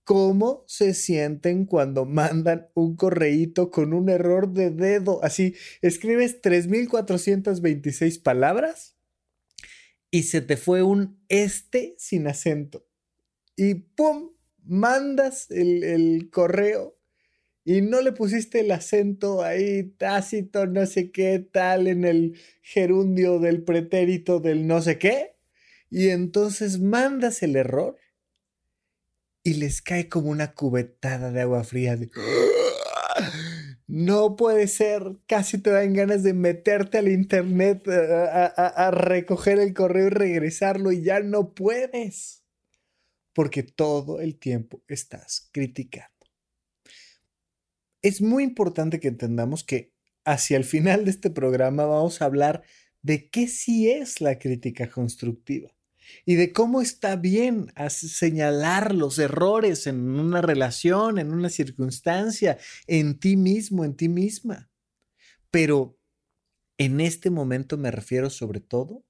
¿cómo 0.04 0.62
se 0.68 0.94
sienten 0.94 1.64
cuando 1.66 2.04
mandan 2.04 2.68
un 2.74 2.94
correíto 2.94 3.72
con 3.72 3.92
un 3.92 4.08
error 4.08 4.52
de 4.52 4.70
dedo? 4.70 5.18
Así, 5.24 5.56
escribes 5.82 6.40
3.426 6.40 8.22
palabras 8.22 8.96
y 10.12 10.22
se 10.22 10.42
te 10.42 10.56
fue 10.56 10.84
un 10.84 11.20
este 11.28 11.96
sin 11.98 12.28
acento. 12.28 12.86
Y 13.56 13.74
¡pum! 13.74 14.30
Mandas 14.62 15.50
el, 15.50 15.82
el 15.82 16.30
correo 16.30 16.96
y 17.66 17.82
no 17.82 18.00
le 18.00 18.12
pusiste 18.12 18.60
el 18.60 18.70
acento 18.70 19.42
ahí 19.42 19.82
tácito, 19.98 20.66
no 20.68 20.86
sé 20.86 21.10
qué, 21.10 21.40
tal, 21.40 21.88
en 21.88 22.04
el 22.04 22.38
gerundio 22.62 23.40
del 23.40 23.64
pretérito 23.64 24.38
del 24.38 24.68
no 24.68 24.80
sé 24.80 24.98
qué, 24.98 25.34
y 25.90 26.10
entonces 26.10 26.78
mandas 26.78 27.42
el 27.42 27.56
error 27.56 27.96
y 29.42 29.54
les 29.54 29.82
cae 29.82 30.08
como 30.08 30.30
una 30.30 30.54
cubetada 30.54 31.32
de 31.32 31.40
agua 31.40 31.64
fría. 31.64 31.98
no 33.88 34.36
puede 34.36 34.68
ser, 34.68 35.02
casi 35.26 35.58
te 35.58 35.70
dan 35.70 35.92
ganas 35.92 36.22
de 36.22 36.34
meterte 36.34 36.98
al 36.98 37.08
internet 37.08 37.82
a 37.88 38.90
recoger 38.92 39.58
el 39.58 39.74
correo 39.74 40.06
y 40.06 40.10
regresarlo 40.10 40.92
y 40.92 41.02
ya 41.02 41.18
no 41.18 41.52
puedes, 41.52 42.44
porque 43.32 43.64
todo 43.64 44.20
el 44.20 44.38
tiempo 44.38 44.84
estás 44.86 45.48
criticando 45.50 46.15
es 48.06 48.22
muy 48.22 48.44
importante 48.44 49.00
que 49.00 49.08
entendamos 49.08 49.64
que 49.64 49.92
hacia 50.24 50.56
el 50.56 50.64
final 50.64 51.04
de 51.04 51.10
este 51.10 51.28
programa 51.28 51.86
vamos 51.86 52.22
a 52.22 52.26
hablar 52.26 52.62
de 53.02 53.28
qué 53.30 53.48
sí 53.48 53.90
es 53.90 54.20
la 54.20 54.38
crítica 54.38 54.88
constructiva 54.88 55.74
y 56.24 56.36
de 56.36 56.52
cómo 56.52 56.82
está 56.82 57.16
bien 57.16 57.72
señalar 57.88 58.94
los 58.94 59.18
errores 59.18 59.88
en 59.88 60.08
una 60.08 60.40
relación, 60.40 61.18
en 61.18 61.32
una 61.32 61.48
circunstancia, 61.48 62.58
en 62.86 63.18
ti 63.18 63.36
mismo, 63.36 63.84
en 63.84 63.96
ti 63.96 64.08
misma. 64.08 64.70
Pero 65.50 65.98
en 66.78 67.00
este 67.00 67.30
momento 67.30 67.76
me 67.76 67.90
refiero 67.90 68.30
sobre 68.30 68.60
todo 68.60 69.04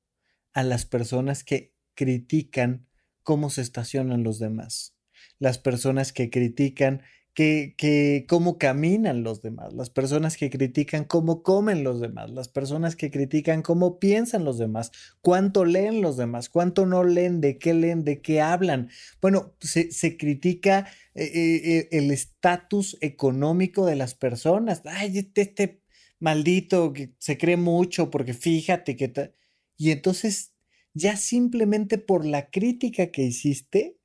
a 0.55 0.63
las 0.63 0.87
personas 0.87 1.45
que 1.45 1.75
critican 1.95 2.87
cómo 3.23 3.51
se 3.51 3.61
estacionan 3.61 4.23
los 4.23 4.39
demás, 4.39 4.97
las 5.39 5.59
personas 5.59 6.15
que 6.15 6.31
critican 6.31 7.03
que, 7.37 8.25
cómo 8.31 8.57
caminan 8.57 9.23
los 9.23 9.43
demás, 9.43 9.75
las 9.75 9.91
personas 9.91 10.39
que 10.39 10.49
critican 10.49 11.05
cómo 11.05 11.43
comen 11.43 11.85
los 11.85 12.01
demás, 12.01 12.31
las 12.31 12.49
personas 12.49 12.97
que 12.97 13.11
critican 13.11 13.61
cómo 13.61 13.99
piensan 13.99 14.43
los 14.43 14.57
demás, 14.57 14.91
cuánto 15.21 15.67
leen 15.67 16.01
los 16.01 16.17
demás, 16.17 16.49
cuánto 16.49 16.87
no 16.87 17.05
leen, 17.05 17.43
de 17.43 17.59
qué 17.59 17.75
leen, 17.75 18.05
de 18.05 18.23
qué 18.23 18.41
hablan. 18.41 18.89
Bueno, 19.21 19.55
se, 19.61 20.17
critica 20.17 20.89
eh, 21.15 21.31
eh, 21.35 21.89
el 21.93 22.11
estatus 22.11 22.97
económico 23.03 23.85
de 23.85 23.97
las 23.97 24.15
personas. 24.15 24.81
Ay, 24.87 25.19
este, 25.19 25.43
este 25.43 25.83
maldito 26.19 26.95
que 26.95 27.13
se 27.19 27.37
cree 27.37 27.59
mucho 27.59 28.11
porque 28.11 28.33
fíjate 28.33 28.97
que... 28.97 29.35
Y 29.77 29.91
entonces 29.91 30.55
ya 30.95 31.19
simplemente 31.19 31.99
por 31.99 32.25
la 32.25 32.49
crítica 32.49 33.09
que 33.09 33.25
hiciste, 33.25 33.99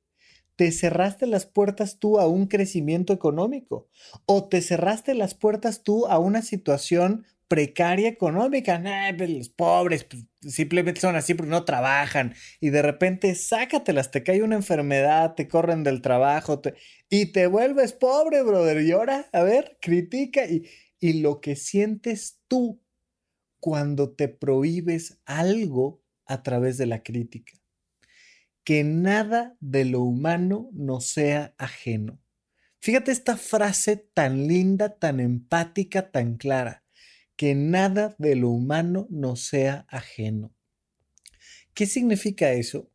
te 0.56 0.70
cerraste 0.72 1.26
las 1.26 1.46
puertas 1.46 1.98
tú 1.98 2.18
a 2.18 2.26
un 2.26 2.46
crecimiento 2.46 3.12
económico 3.12 3.88
o 4.26 4.48
te 4.48 4.60
cerraste 4.62 5.14
las 5.14 5.34
puertas 5.34 5.82
tú 5.82 6.06
a 6.06 6.18
una 6.18 6.42
situación 6.42 7.24
precaria 7.52 8.08
económica. 8.08 8.82
Pues, 9.16 9.28
los 9.28 9.48
pobres 9.50 10.04
pues, 10.04 10.24
simplemente 10.40 11.00
son 11.02 11.16
así 11.16 11.34
porque 11.34 11.50
no 11.50 11.64
trabajan. 11.64 12.34
Y 12.60 12.70
de 12.70 12.80
repente, 12.80 13.34
sácatelas, 13.34 14.10
te 14.10 14.22
cae 14.22 14.42
una 14.42 14.56
enfermedad, 14.56 15.34
te 15.34 15.48
corren 15.48 15.84
del 15.84 16.00
trabajo 16.00 16.62
y 17.10 17.26
te 17.32 17.46
vuelves 17.46 17.92
pobre, 17.92 18.42
brother. 18.42 18.80
Y 18.82 18.92
ahora, 18.92 19.28
a 19.32 19.42
ver, 19.42 19.76
critica 19.82 20.46
y, 20.46 20.64
y 20.98 21.20
lo 21.20 21.42
que 21.42 21.56
sientes 21.56 22.40
tú 22.48 22.80
cuando 23.60 24.10
te 24.10 24.28
prohíbes 24.28 25.20
algo 25.26 26.02
a 26.24 26.42
través 26.42 26.78
de 26.78 26.86
la 26.86 27.02
crítica. 27.02 27.61
Que 28.64 28.84
nada 28.84 29.56
de 29.60 29.84
lo 29.84 30.02
humano 30.02 30.70
nos 30.72 31.06
sea 31.06 31.54
ajeno. 31.58 32.20
Fíjate 32.80 33.12
esta 33.12 33.36
frase 33.36 33.96
tan 33.96 34.46
linda, 34.46 34.98
tan 34.98 35.20
empática, 35.20 36.10
tan 36.10 36.36
clara. 36.36 36.84
Que 37.36 37.54
nada 37.54 38.14
de 38.18 38.36
lo 38.36 38.50
humano 38.50 39.06
nos 39.10 39.46
sea 39.46 39.86
ajeno. 39.88 40.54
¿Qué 41.74 41.86
significa 41.86 42.52
eso? 42.52 42.90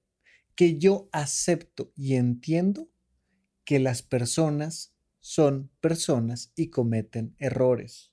Que 0.55 0.77
yo 0.77 1.09
acepto 1.11 1.91
y 1.95 2.15
entiendo 2.15 2.89
que 3.65 3.79
las 3.79 4.03
personas 4.03 4.93
son 5.19 5.69
personas 5.81 6.53
y 6.55 6.69
cometen 6.69 7.35
errores 7.39 8.11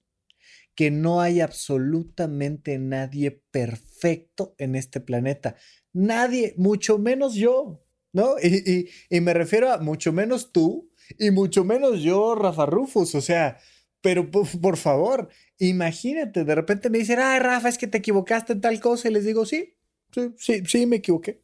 que 0.74 0.90
no 0.90 1.20
hay 1.20 1.40
absolutamente 1.40 2.78
nadie 2.78 3.42
perfecto 3.50 4.54
en 4.58 4.74
este 4.74 5.00
planeta. 5.00 5.56
Nadie, 5.94 6.54
mucho 6.56 6.98
menos 6.98 7.34
yo, 7.34 7.80
¿no? 8.12 8.34
Y, 8.42 8.90
me 9.20 9.32
refiero 9.32 9.70
a 9.70 9.78
mucho 9.78 10.12
menos 10.12 10.52
tú 10.52 10.90
y 11.18 11.30
mucho 11.30 11.64
menos 11.64 12.02
yo, 12.02 12.34
Rafa 12.34 12.66
Rufus. 12.66 13.14
O 13.14 13.20
sea, 13.20 13.58
pero 14.00 14.28
por, 14.30 14.76
favor, 14.76 15.28
imagínate, 15.58 16.44
de 16.44 16.54
repente 16.54 16.90
me 16.90 16.98
dicen, 16.98 17.20
ay, 17.20 17.38
Rafa, 17.38 17.68
es 17.68 17.78
que 17.78 17.86
te 17.86 17.98
equivocaste 17.98 18.54
en 18.54 18.60
tal 18.60 18.80
cosa. 18.80 19.08
Y 19.08 19.12
les 19.12 19.24
digo, 19.24 19.46
sí, 19.46 19.76
sí, 20.12 20.34
sí, 20.36 20.62
sí, 20.66 20.86
me 20.86 20.96
equivoqué. 20.96 21.42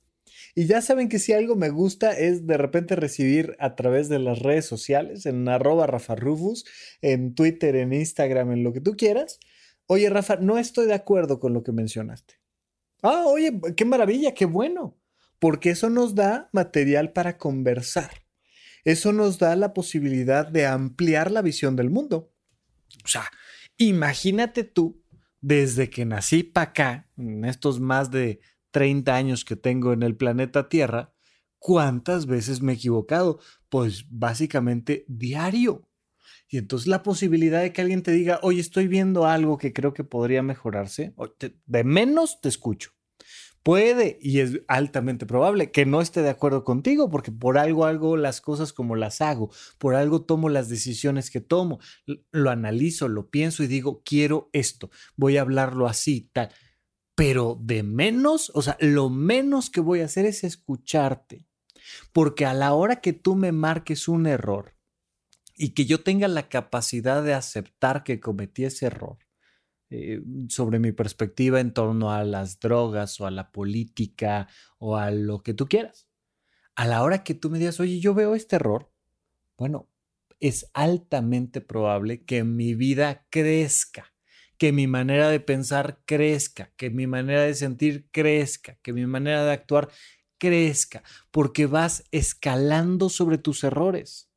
Y 0.57 0.67
ya 0.67 0.83
saben 0.83 1.09
que 1.09 1.21
si 1.21 1.33
algo 1.33 1.55
me 1.55 1.71
gusta 1.71 2.11
es 2.13 2.47
de 2.47 2.57
repente 2.57 2.97
recibir 2.97 3.57
a 3.61 3.77
través 3.77 4.09
de 4.09 4.19
las 4.19 4.41
redes 4.41 4.67
sociales, 4.67 5.27
en 5.27 5.49
arroba 5.49 5.87
Rafa 5.87 6.17
Rufus, 6.17 6.65
en 7.03 7.35
Twitter, 7.35 7.77
en 7.77 7.93
Instagram, 7.93 8.51
en 8.51 8.65
lo 8.65 8.73
que 8.73 8.81
tú 8.81 8.97
quieras. 8.97 9.39
Oye, 9.87 10.11
Rafa, 10.11 10.37
no 10.37 10.59
estoy 10.59 10.87
de 10.87 10.95
acuerdo 10.95 11.39
con 11.39 11.53
lo 11.53 11.63
que 11.63 11.73
mencionaste. 11.73 12.40
Ah, 13.03 13.25
oye, 13.27 13.61
qué 13.77 13.85
maravilla, 13.85 14.35
qué 14.35 14.45
bueno. 14.45 14.97
Porque 15.39 15.71
eso 15.71 15.89
nos 15.89 16.15
da 16.15 16.49
material 16.53 17.13
para 17.13 17.39
conversar. 17.39 18.11
Eso 18.85 19.13
nos 19.13 19.39
da 19.39 19.57
la 19.57 19.73
posibilidad 19.73 20.47
de 20.47 20.67
ampliar 20.67 21.31
la 21.31 21.43
visión 21.43 21.77
del 21.77 21.91
mundo. 21.91 22.33
O 23.05 23.09
sea, 23.09 23.25
imagínate 23.77 24.65
tú, 24.65 25.03
desde 25.41 25.91
que 25.91 26.05
nací 26.05 26.43
para 26.43 26.71
acá, 26.71 27.11
en 27.17 27.45
estos 27.45 27.81
más 27.81 28.11
de 28.11 28.41
30 28.71 29.15
años 29.15 29.45
que 29.45 29.57
tengo 29.57 29.93
en 29.93 30.03
el 30.03 30.17
planeta 30.17 30.69
Tierra, 30.69 31.13
¿cuántas 31.59 32.27
veces 32.27 32.63
me 32.63 32.73
he 32.73 32.77
equivocado? 32.77 33.41
Pues 33.69 34.07
básicamente 34.09 35.05
diario. 35.09 35.90
Y 36.51 36.59
entonces 36.59 36.89
la 36.89 37.05
posibilidad 37.05 37.63
de 37.63 37.73
que 37.73 37.81
alguien 37.81 38.03
te 38.03 38.11
diga, 38.11 38.41
oye, 38.43 38.61
estoy 38.61 38.89
viendo 38.89 39.25
algo 39.25 39.57
que 39.57 39.73
creo 39.73 39.95
que 39.95 40.03
podría 40.03 40.43
mejorarse, 40.43 41.15
de 41.67 41.85
menos 41.85 42.41
te 42.41 42.49
escucho. 42.49 42.91
Puede 43.63 44.19
y 44.21 44.41
es 44.41 44.63
altamente 44.67 45.27
probable 45.27 45.71
que 45.71 45.87
no 45.87 46.01
esté 46.01 46.23
de 46.23 46.31
acuerdo 46.31 46.65
contigo 46.65 47.11
porque 47.11 47.31
por 47.31 47.59
algo 47.59 47.85
hago 47.85 48.17
las 48.17 48.41
cosas 48.41 48.73
como 48.73 48.97
las 48.97 49.21
hago, 49.21 49.51
por 49.79 49.95
algo 49.95 50.23
tomo 50.23 50.49
las 50.49 50.69
decisiones 50.69 51.31
que 51.31 51.41
tomo, 51.41 51.79
lo 52.33 52.51
analizo, 52.51 53.07
lo 53.07 53.31
pienso 53.31 53.63
y 53.63 53.67
digo, 53.67 54.03
quiero 54.03 54.49
esto, 54.53 54.91
voy 55.15 55.37
a 55.37 55.43
hablarlo 55.43 55.87
así, 55.87 56.31
tal 56.33 56.51
pero 57.21 57.59
de 57.61 57.83
menos, 57.83 58.51
o 58.55 58.63
sea, 58.63 58.79
lo 58.81 59.11
menos 59.11 59.69
que 59.69 59.83
voy 59.83 60.01
a 60.01 60.07
hacer 60.07 60.25
es 60.25 60.43
escucharte. 60.43 61.45
Porque 62.15 62.47
a 62.47 62.55
la 62.55 62.73
hora 62.73 63.03
que 63.03 63.13
tú 63.13 63.37
me 63.37 63.53
marques 63.53 64.09
un 64.09 64.27
error 64.27 64.80
y 65.61 65.75
que 65.75 65.85
yo 65.85 66.03
tenga 66.03 66.27
la 66.27 66.49
capacidad 66.49 67.23
de 67.23 67.35
aceptar 67.35 68.03
que 68.03 68.19
cometí 68.19 68.65
ese 68.65 68.87
error, 68.87 69.19
eh, 69.91 70.23
sobre 70.49 70.79
mi 70.79 70.93
perspectiva 70.93 71.61
en 71.61 71.75
torno 71.75 72.13
a 72.13 72.25
las 72.25 72.61
drogas 72.61 73.21
o 73.21 73.27
a 73.27 73.31
la 73.31 73.53
política 73.53 74.49
o 74.79 74.97
a 74.97 75.11
lo 75.11 75.43
que 75.43 75.53
tú 75.53 75.69
quieras. 75.69 76.09
A 76.77 76.87
la 76.87 77.03
hora 77.03 77.25
que 77.25 77.35
tú 77.35 77.51
me 77.51 77.59
digas, 77.59 77.79
oye, 77.79 78.01
yo 78.01 78.15
veo 78.15 78.35
este 78.35 78.57
error, 78.57 78.91
bueno, 79.59 79.91
es 80.41 80.71
altamente 80.73 81.61
probable 81.61 82.25
que 82.25 82.43
mi 82.43 82.75
vida 82.75 83.27
crezca 83.29 84.15
que 84.57 84.73
mi 84.73 84.87
manera 84.87 85.31
de 85.31 85.41
pensar 85.41 86.03
crezca, 86.05 86.71
que 86.77 86.91
mi 86.91 87.07
manera 87.07 87.43
de 87.45 87.55
sentir 87.55 88.11
crezca, 88.11 88.79
que 88.83 88.93
mi 88.93 89.07
manera 89.07 89.43
de 89.43 89.53
actuar 89.53 89.89
crezca, 90.37 91.03
porque 91.31 91.65
vas 91.65 92.05
escalando 92.11 93.09
sobre 93.09 93.39
tus 93.39 93.65
errores. 93.65 94.30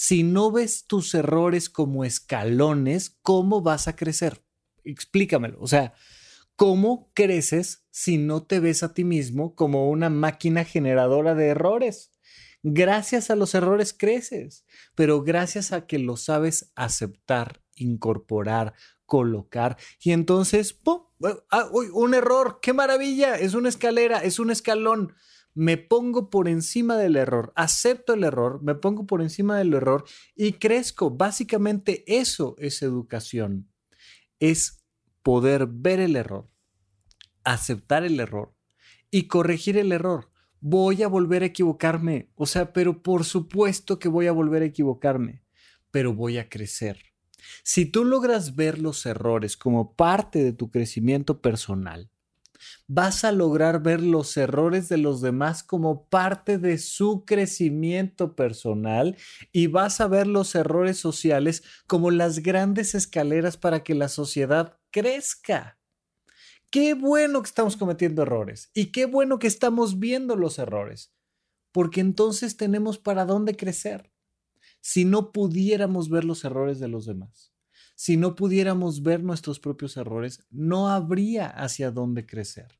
Si 0.00 0.22
no 0.22 0.52
ves 0.52 0.84
tus 0.84 1.12
errores 1.12 1.68
como 1.68 2.04
escalones, 2.04 3.18
¿cómo 3.20 3.62
vas 3.62 3.88
a 3.88 3.96
crecer? 3.96 4.44
Explícamelo. 4.84 5.58
O 5.60 5.66
sea, 5.66 5.92
¿cómo 6.54 7.10
creces 7.14 7.84
si 7.90 8.16
no 8.16 8.44
te 8.44 8.60
ves 8.60 8.84
a 8.84 8.94
ti 8.94 9.02
mismo 9.02 9.56
como 9.56 9.90
una 9.90 10.08
máquina 10.08 10.62
generadora 10.62 11.34
de 11.34 11.48
errores? 11.48 12.12
Gracias 12.62 13.28
a 13.30 13.34
los 13.34 13.56
errores 13.56 13.92
creces, 13.92 14.64
pero 14.94 15.24
gracias 15.24 15.72
a 15.72 15.88
que 15.88 15.98
lo 15.98 16.16
sabes 16.16 16.70
aceptar, 16.76 17.64
incorporar, 17.74 18.74
colocar. 19.04 19.78
Y 20.00 20.12
entonces, 20.12 20.74
¡pum! 20.74 21.06
Ah, 21.50 21.68
un 21.72 22.14
error, 22.14 22.60
qué 22.62 22.72
maravilla, 22.72 23.34
es 23.34 23.54
una 23.54 23.68
escalera, 23.68 24.18
es 24.18 24.38
un 24.38 24.52
escalón. 24.52 25.16
Me 25.58 25.76
pongo 25.76 26.30
por 26.30 26.46
encima 26.46 26.96
del 26.96 27.16
error, 27.16 27.52
acepto 27.56 28.14
el 28.14 28.22
error, 28.22 28.62
me 28.62 28.76
pongo 28.76 29.08
por 29.08 29.22
encima 29.22 29.58
del 29.58 29.74
error 29.74 30.04
y 30.36 30.52
crezco. 30.52 31.10
Básicamente 31.10 32.04
eso 32.06 32.54
es 32.58 32.80
educación. 32.82 33.68
Es 34.38 34.84
poder 35.24 35.66
ver 35.66 35.98
el 35.98 36.14
error, 36.14 36.48
aceptar 37.42 38.04
el 38.04 38.20
error 38.20 38.54
y 39.10 39.24
corregir 39.26 39.76
el 39.76 39.90
error. 39.90 40.30
Voy 40.60 41.02
a 41.02 41.08
volver 41.08 41.42
a 41.42 41.46
equivocarme, 41.46 42.30
o 42.36 42.46
sea, 42.46 42.72
pero 42.72 43.02
por 43.02 43.24
supuesto 43.24 43.98
que 43.98 44.08
voy 44.08 44.28
a 44.28 44.32
volver 44.32 44.62
a 44.62 44.66
equivocarme, 44.66 45.42
pero 45.90 46.14
voy 46.14 46.38
a 46.38 46.48
crecer 46.48 47.08
si 47.62 47.86
tú 47.86 48.04
logras 48.04 48.54
ver 48.56 48.78
los 48.78 49.04
errores 49.06 49.56
como 49.56 49.94
parte 49.94 50.42
de 50.42 50.52
tu 50.52 50.70
crecimiento 50.70 51.40
personal, 51.40 52.10
vas 52.86 53.24
a 53.24 53.32
lograr 53.32 53.82
ver 53.82 54.02
los 54.02 54.36
errores 54.36 54.88
de 54.88 54.98
los 54.98 55.20
demás 55.20 55.62
como 55.62 56.04
parte 56.08 56.58
de 56.58 56.78
su 56.78 57.24
crecimiento 57.24 58.34
personal 58.34 59.16
y 59.52 59.66
vas 59.66 60.00
a 60.00 60.08
ver 60.08 60.26
los 60.26 60.54
errores 60.54 60.98
sociales 60.98 61.62
como 61.86 62.10
las 62.10 62.40
grandes 62.40 62.94
escaleras 62.94 63.56
para 63.56 63.82
que 63.82 63.94
la 63.94 64.08
sociedad 64.08 64.78
crezca. 64.90 65.78
Qué 66.70 66.94
bueno 66.94 67.42
que 67.42 67.48
estamos 67.48 67.76
cometiendo 67.76 68.22
errores 68.22 68.70
y 68.74 68.92
qué 68.92 69.06
bueno 69.06 69.38
que 69.38 69.46
estamos 69.46 69.98
viendo 69.98 70.36
los 70.36 70.58
errores, 70.58 71.12
porque 71.72 72.00
entonces 72.00 72.56
tenemos 72.56 72.98
para 72.98 73.24
dónde 73.24 73.56
crecer 73.56 74.12
si 74.80 75.04
no 75.04 75.32
pudiéramos 75.32 76.08
ver 76.08 76.24
los 76.24 76.44
errores 76.44 76.78
de 76.78 76.88
los 76.88 77.06
demás. 77.06 77.52
Si 78.00 78.16
no 78.16 78.36
pudiéramos 78.36 79.02
ver 79.02 79.24
nuestros 79.24 79.58
propios 79.58 79.96
errores, 79.96 80.46
no 80.50 80.88
habría 80.88 81.48
hacia 81.48 81.90
dónde 81.90 82.26
crecer. 82.26 82.78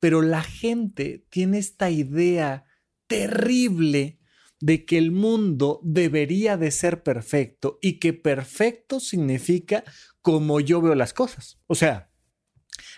Pero 0.00 0.20
la 0.20 0.42
gente 0.42 1.24
tiene 1.30 1.58
esta 1.58 1.90
idea 1.90 2.64
terrible 3.06 4.18
de 4.58 4.84
que 4.84 4.98
el 4.98 5.12
mundo 5.12 5.78
debería 5.84 6.56
de 6.56 6.72
ser 6.72 7.04
perfecto 7.04 7.78
y 7.80 8.00
que 8.00 8.14
perfecto 8.14 8.98
significa 8.98 9.84
como 10.22 10.58
yo 10.58 10.82
veo 10.82 10.96
las 10.96 11.14
cosas. 11.14 11.60
O 11.68 11.76
sea, 11.76 12.10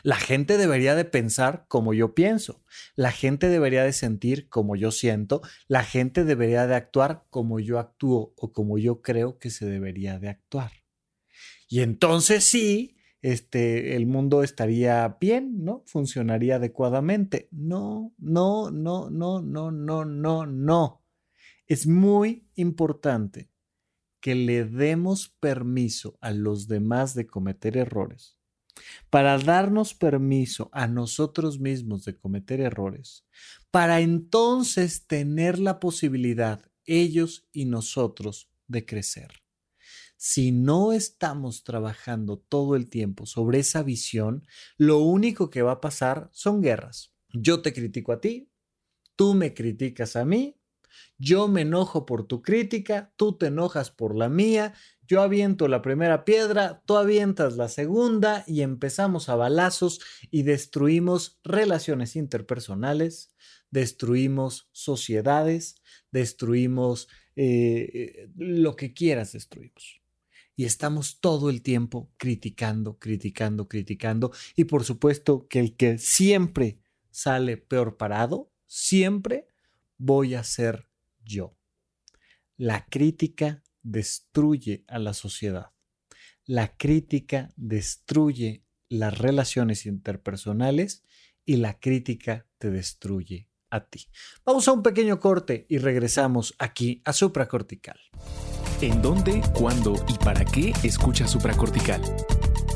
la 0.02 0.16
gente 0.16 0.56
debería 0.56 0.94
de 0.94 1.04
pensar 1.04 1.66
como 1.68 1.92
yo 1.92 2.14
pienso, 2.14 2.64
la 2.96 3.12
gente 3.12 3.50
debería 3.50 3.84
de 3.84 3.92
sentir 3.92 4.48
como 4.48 4.76
yo 4.76 4.92
siento, 4.92 5.42
la 5.68 5.84
gente 5.84 6.24
debería 6.24 6.66
de 6.66 6.76
actuar 6.76 7.26
como 7.28 7.60
yo 7.60 7.78
actúo 7.78 8.32
o 8.38 8.50
como 8.50 8.78
yo 8.78 9.02
creo 9.02 9.38
que 9.38 9.50
se 9.50 9.66
debería 9.66 10.18
de 10.18 10.30
actuar. 10.30 10.79
Y 11.70 11.82
entonces 11.82 12.42
sí, 12.44 12.96
este, 13.22 13.94
el 13.94 14.06
mundo 14.06 14.42
estaría 14.42 15.16
bien, 15.20 15.64
¿no? 15.64 15.84
Funcionaría 15.86 16.56
adecuadamente. 16.56 17.48
No, 17.52 18.12
no, 18.18 18.72
no, 18.72 19.08
no, 19.08 19.40
no, 19.40 19.70
no, 19.70 20.04
no, 20.04 20.46
no. 20.46 21.04
Es 21.68 21.86
muy 21.86 22.48
importante 22.56 23.52
que 24.20 24.34
le 24.34 24.64
demos 24.64 25.28
permiso 25.28 26.18
a 26.20 26.32
los 26.32 26.66
demás 26.66 27.14
de 27.14 27.28
cometer 27.28 27.76
errores 27.76 28.40
para 29.10 29.38
darnos 29.38 29.94
permiso 29.94 30.70
a 30.72 30.88
nosotros 30.88 31.60
mismos 31.60 32.04
de 32.04 32.16
cometer 32.16 32.60
errores, 32.60 33.24
para 33.70 34.00
entonces 34.00 35.06
tener 35.06 35.58
la 35.58 35.78
posibilidad, 35.80 36.64
ellos 36.84 37.46
y 37.52 37.66
nosotros, 37.66 38.50
de 38.66 38.86
crecer. 38.86 39.30
Si 40.22 40.52
no 40.52 40.92
estamos 40.92 41.64
trabajando 41.64 42.36
todo 42.36 42.76
el 42.76 42.90
tiempo 42.90 43.24
sobre 43.24 43.60
esa 43.60 43.82
visión, 43.82 44.46
lo 44.76 44.98
único 44.98 45.48
que 45.48 45.62
va 45.62 45.72
a 45.72 45.80
pasar 45.80 46.28
son 46.30 46.60
guerras. 46.60 47.14
Yo 47.32 47.62
te 47.62 47.72
critico 47.72 48.12
a 48.12 48.20
ti, 48.20 48.50
tú 49.16 49.32
me 49.32 49.54
criticas 49.54 50.16
a 50.16 50.26
mí, 50.26 50.60
yo 51.16 51.48
me 51.48 51.62
enojo 51.62 52.04
por 52.04 52.26
tu 52.26 52.42
crítica, 52.42 53.14
tú 53.16 53.38
te 53.38 53.46
enojas 53.46 53.90
por 53.90 54.14
la 54.14 54.28
mía, 54.28 54.74
yo 55.08 55.22
aviento 55.22 55.68
la 55.68 55.80
primera 55.80 56.26
piedra, 56.26 56.82
tú 56.84 56.98
avientas 56.98 57.56
la 57.56 57.70
segunda 57.70 58.44
y 58.46 58.60
empezamos 58.60 59.30
a 59.30 59.36
balazos 59.36 60.00
y 60.30 60.42
destruimos 60.42 61.40
relaciones 61.44 62.14
interpersonales, 62.14 63.34
destruimos 63.70 64.68
sociedades, 64.72 65.76
destruimos 66.12 67.08
eh, 67.36 68.28
lo 68.36 68.76
que 68.76 68.92
quieras, 68.92 69.32
destruimos. 69.32 69.99
Y 70.60 70.66
estamos 70.66 71.20
todo 71.20 71.48
el 71.48 71.62
tiempo 71.62 72.12
criticando, 72.18 72.98
criticando, 72.98 73.66
criticando. 73.66 74.30
Y 74.54 74.64
por 74.64 74.84
supuesto 74.84 75.48
que 75.48 75.58
el 75.58 75.74
que 75.74 75.96
siempre 75.96 76.82
sale 77.10 77.56
peor 77.56 77.96
parado, 77.96 78.52
siempre 78.66 79.48
voy 79.96 80.34
a 80.34 80.44
ser 80.44 80.86
yo. 81.24 81.56
La 82.58 82.84
crítica 82.84 83.62
destruye 83.82 84.84
a 84.86 84.98
la 84.98 85.14
sociedad. 85.14 85.70
La 86.44 86.76
crítica 86.76 87.54
destruye 87.56 88.66
las 88.90 89.16
relaciones 89.16 89.86
interpersonales 89.86 91.04
y 91.46 91.56
la 91.56 91.80
crítica 91.80 92.46
te 92.58 92.70
destruye 92.70 93.48
a 93.70 93.86
ti. 93.86 94.08
Vamos 94.44 94.68
a 94.68 94.72
un 94.72 94.82
pequeño 94.82 95.20
corte 95.20 95.64
y 95.70 95.78
regresamos 95.78 96.54
aquí 96.58 97.00
a 97.06 97.14
supracortical. 97.14 97.98
¿En 98.82 99.02
dónde, 99.02 99.42
cuándo 99.52 99.94
y 100.08 100.14
para 100.24 100.42
qué 100.42 100.72
escucha 100.82 101.28
supracortical? 101.28 102.00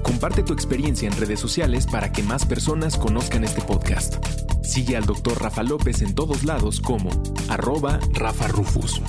Comparte 0.03 0.43
tu 0.43 0.53
experiencia 0.53 1.09
en 1.09 1.17
redes 1.17 1.41
sociales 1.41 1.87
para 1.87 2.13
que 2.13 2.23
más 2.23 2.45
personas 2.45 2.99
conozcan 2.99 3.43
este 3.43 3.63
podcast. 3.63 4.17
Sigue 4.63 4.99
al 4.99 5.07
Dr. 5.07 5.41
Rafa 5.41 5.63
López 5.63 6.03
en 6.03 6.15
todos 6.15 6.45
lados 6.45 6.83
como 6.83 7.09
arroba 7.49 8.01
Rafa 8.13 8.49
Rufus. 8.49 9.01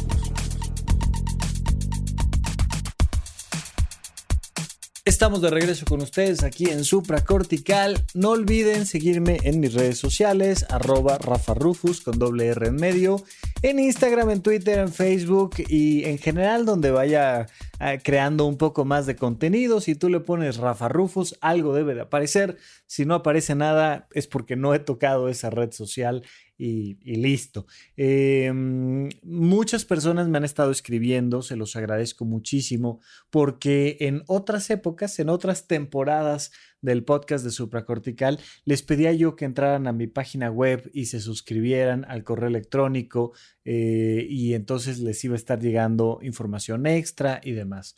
Estamos 5.16 5.42
de 5.42 5.50
regreso 5.50 5.86
con 5.86 6.02
ustedes 6.02 6.44
aquí 6.44 6.66
en 6.66 6.84
Supra 6.84 7.24
Cortical. 7.24 8.04
No 8.14 8.32
olviden 8.32 8.86
seguirme 8.86 9.38
en 9.44 9.62
mis 9.62 9.74
redes 9.74 9.98
sociales, 9.98 10.66
arroba 10.70 11.18
Rafa 11.18 11.54
Rufus 11.54 12.02
con 12.02 12.20
doble 12.20 12.48
R 12.48 12.68
en 12.68 12.76
medio, 12.76 13.24
en 13.62 13.80
Instagram, 13.80 14.30
en 14.32 14.42
Twitter, 14.42 14.78
en 14.78 14.92
Facebook 14.92 15.56
y 15.70 16.04
en 16.04 16.18
general 16.18 16.66
donde 16.66 16.92
vaya 16.92 17.48
ah, 17.80 17.96
creando 18.04 18.46
un 18.46 18.58
poco 18.58 18.84
más 18.84 19.06
de 19.06 19.16
contenido. 19.16 19.80
Si 19.80 19.96
tú 19.96 20.10
le 20.10 20.20
pones 20.20 20.58
Rafa 20.58 20.90
Rufus, 20.90 21.38
algo 21.40 21.74
debe 21.74 21.96
de 21.96 22.02
aparecer. 22.02 22.58
Si 22.86 23.06
no 23.06 23.16
aparece 23.16 23.56
nada, 23.56 24.10
es 24.12 24.28
porque 24.28 24.58
no 24.58 24.74
he 24.74 24.80
tocado 24.80 25.30
esa 25.30 25.50
red 25.50 25.72
social 25.72 26.24
y, 26.58 26.96
listo. 27.18 27.66
Em, 27.98 29.10
muchas 29.24 29.86
personas 29.86 30.28
me 30.28 30.38
han 30.38 30.46
estado 30.46 30.72
escribiendo, 30.72 31.42
se 31.42 31.56
los 31.56 31.76
agradezco 31.76 32.26
muchísimo, 32.26 33.02
porque 33.30 33.98
en 34.00 34.24
otras 34.28 34.70
épocas, 34.70 35.20
en 35.20 35.30
otras 35.30 35.68
temporadas 35.68 36.52
del 36.82 37.04
podcast 37.04 37.44
de 37.44 37.52
Supracortical, 37.52 38.40
les 38.64 38.84
pedía 38.84 39.12
yo 39.12 39.36
que 39.36 39.46
entraran 39.46 39.88
a 39.88 39.94
mi 39.94 40.08
página 40.08 40.52
web 40.52 40.90
y 40.94 41.06
se 41.06 41.20
suscribieran 41.20 42.06
al 42.06 42.24
correo 42.24 42.48
electrónico 42.48 43.34
eh, 43.64 44.26
y 44.30 44.54
entonces 44.54 45.00
les 45.00 45.24
iba 45.24 45.34
a 45.34 45.38
estar 45.38 45.60
llegando 45.60 46.20
información 46.22 46.86
extra 46.86 47.42
y 47.44 47.52
demás. 47.52 47.96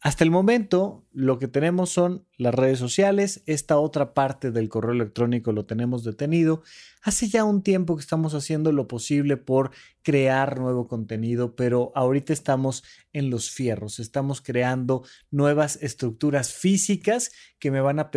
Hasta 0.00 0.24
el 0.24 0.32
momento, 0.32 1.06
lo 1.12 1.38
que 1.38 1.46
tenemos 1.46 1.90
son 1.90 2.26
las 2.42 2.54
redes 2.54 2.78
sociales. 2.78 3.42
Esta 3.46 3.78
otra 3.78 4.14
parte 4.14 4.50
del 4.50 4.68
correo 4.68 4.92
electrónico 4.92 5.52
lo 5.52 5.64
tenemos 5.64 6.04
detenido. 6.04 6.62
Hace 7.02 7.28
ya 7.28 7.42
un 7.44 7.62
tiempo 7.62 7.96
que 7.96 8.02
estamos 8.02 8.34
haciendo 8.34 8.70
lo 8.70 8.86
posible 8.86 9.36
por 9.36 9.72
crear 10.02 10.58
nuevo 10.58 10.86
contenido, 10.86 11.56
pero 11.56 11.92
ahorita 11.94 12.32
estamos 12.32 12.84
en 13.12 13.30
los 13.30 13.50
fierros, 13.50 13.98
estamos 13.98 14.40
creando 14.40 15.04
nuevas 15.30 15.78
estructuras 15.82 16.52
físicas 16.52 17.30
que 17.58 17.70
me 17.70 17.80
van 17.80 17.98
a, 17.98 18.10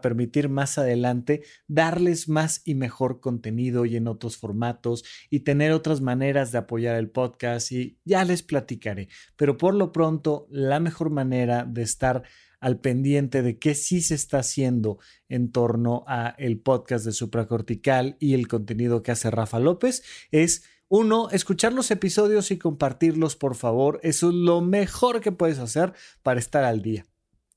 permitir 0.00 0.48
más 0.48 0.78
adelante 0.78 1.42
darles 1.66 2.28
más 2.28 2.62
y 2.64 2.74
mejor 2.74 3.20
contenido 3.20 3.84
y 3.84 3.96
en 3.96 4.08
otros 4.08 4.36
formatos 4.36 5.04
y 5.30 5.40
tener 5.40 5.72
otras 5.72 6.00
maneras 6.00 6.52
de 6.52 6.58
apoyar 6.58 6.96
el 6.96 7.10
podcast 7.10 7.72
y 7.72 7.98
ya 8.04 8.24
les 8.24 8.42
platicaré. 8.42 9.08
Pero 9.36 9.56
por 9.56 9.74
lo 9.74 9.92
pronto, 9.92 10.46
la 10.50 10.80
mejor 10.80 11.10
manera 11.10 11.64
de 11.64 11.82
estar 11.82 12.22
al 12.62 12.78
pendiente 12.78 13.42
de 13.42 13.58
qué 13.58 13.74
sí 13.74 14.00
se 14.00 14.14
está 14.14 14.38
haciendo 14.38 14.98
en 15.28 15.50
torno 15.50 16.04
a 16.06 16.28
el 16.38 16.60
podcast 16.60 17.04
de 17.04 17.12
supracortical 17.12 18.16
y 18.20 18.34
el 18.34 18.46
contenido 18.46 19.02
que 19.02 19.10
hace 19.10 19.30
Rafa 19.32 19.58
López 19.58 20.02
es 20.30 20.62
uno, 20.88 21.28
escuchar 21.30 21.72
los 21.72 21.90
episodios 21.90 22.50
y 22.50 22.58
compartirlos, 22.58 23.34
por 23.34 23.56
favor. 23.56 23.98
Eso 24.02 24.28
es 24.28 24.34
lo 24.34 24.60
mejor 24.60 25.20
que 25.20 25.32
puedes 25.32 25.58
hacer 25.58 25.94
para 26.22 26.38
estar 26.38 26.64
al 26.64 26.82
día. 26.82 27.06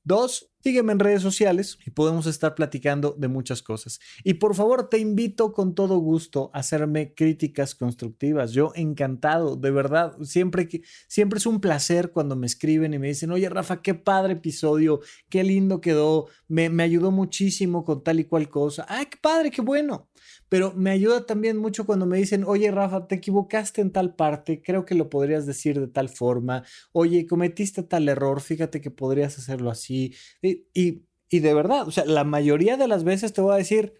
Dos, 0.06 0.52
sígueme 0.62 0.92
en 0.92 1.00
redes 1.00 1.20
sociales 1.20 1.80
y 1.84 1.90
podemos 1.90 2.26
estar 2.26 2.54
platicando 2.54 3.16
de 3.18 3.26
muchas 3.26 3.60
cosas. 3.60 3.98
Y 4.22 4.34
por 4.34 4.54
favor, 4.54 4.88
te 4.88 4.98
invito 4.98 5.52
con 5.52 5.74
todo 5.74 5.98
gusto 5.98 6.52
a 6.54 6.60
hacerme 6.60 7.12
críticas 7.12 7.74
constructivas. 7.74 8.52
Yo 8.52 8.70
encantado, 8.76 9.56
de 9.56 9.72
verdad, 9.72 10.16
siempre, 10.22 10.68
que, 10.68 10.82
siempre 11.08 11.38
es 11.40 11.46
un 11.46 11.60
placer 11.60 12.12
cuando 12.12 12.36
me 12.36 12.46
escriben 12.46 12.94
y 12.94 13.00
me 13.00 13.08
dicen, 13.08 13.32
oye 13.32 13.48
Rafa, 13.48 13.82
qué 13.82 13.94
padre 13.94 14.34
episodio, 14.34 15.00
qué 15.28 15.42
lindo 15.42 15.80
quedó, 15.80 16.28
me, 16.46 16.70
me 16.70 16.84
ayudó 16.84 17.10
muchísimo 17.10 17.84
con 17.84 18.04
tal 18.04 18.20
y 18.20 18.26
cual 18.26 18.48
cosa. 18.48 18.86
Ay, 18.88 19.06
qué 19.06 19.18
padre, 19.20 19.50
qué 19.50 19.60
bueno 19.60 20.08
pero 20.48 20.72
me 20.74 20.90
ayuda 20.90 21.26
también 21.26 21.56
mucho 21.56 21.86
cuando 21.86 22.06
me 22.06 22.18
dicen, 22.18 22.44
oye 22.44 22.70
Rafa, 22.70 23.06
te 23.06 23.16
equivocaste 23.16 23.80
en 23.80 23.90
tal 23.90 24.14
parte, 24.14 24.62
creo 24.62 24.84
que 24.84 24.94
lo 24.94 25.10
podrías 25.10 25.46
decir 25.46 25.80
de 25.80 25.88
tal 25.88 26.08
forma, 26.08 26.64
oye, 26.92 27.26
cometiste 27.26 27.82
tal 27.82 28.08
error, 28.08 28.40
fíjate 28.40 28.80
que 28.80 28.90
podrías 28.90 29.38
hacerlo 29.38 29.70
así. 29.70 30.14
Y, 30.42 30.66
y, 30.74 31.40
de 31.40 31.54
verdad, 31.54 31.88
o 31.88 31.90
sea, 31.90 32.04
la 32.04 32.24
mayoría 32.24 32.76
de 32.76 32.88
las 32.88 33.04
veces 33.04 33.32
te 33.32 33.40
voy 33.40 33.54
a 33.54 33.58
decir, 33.58 33.94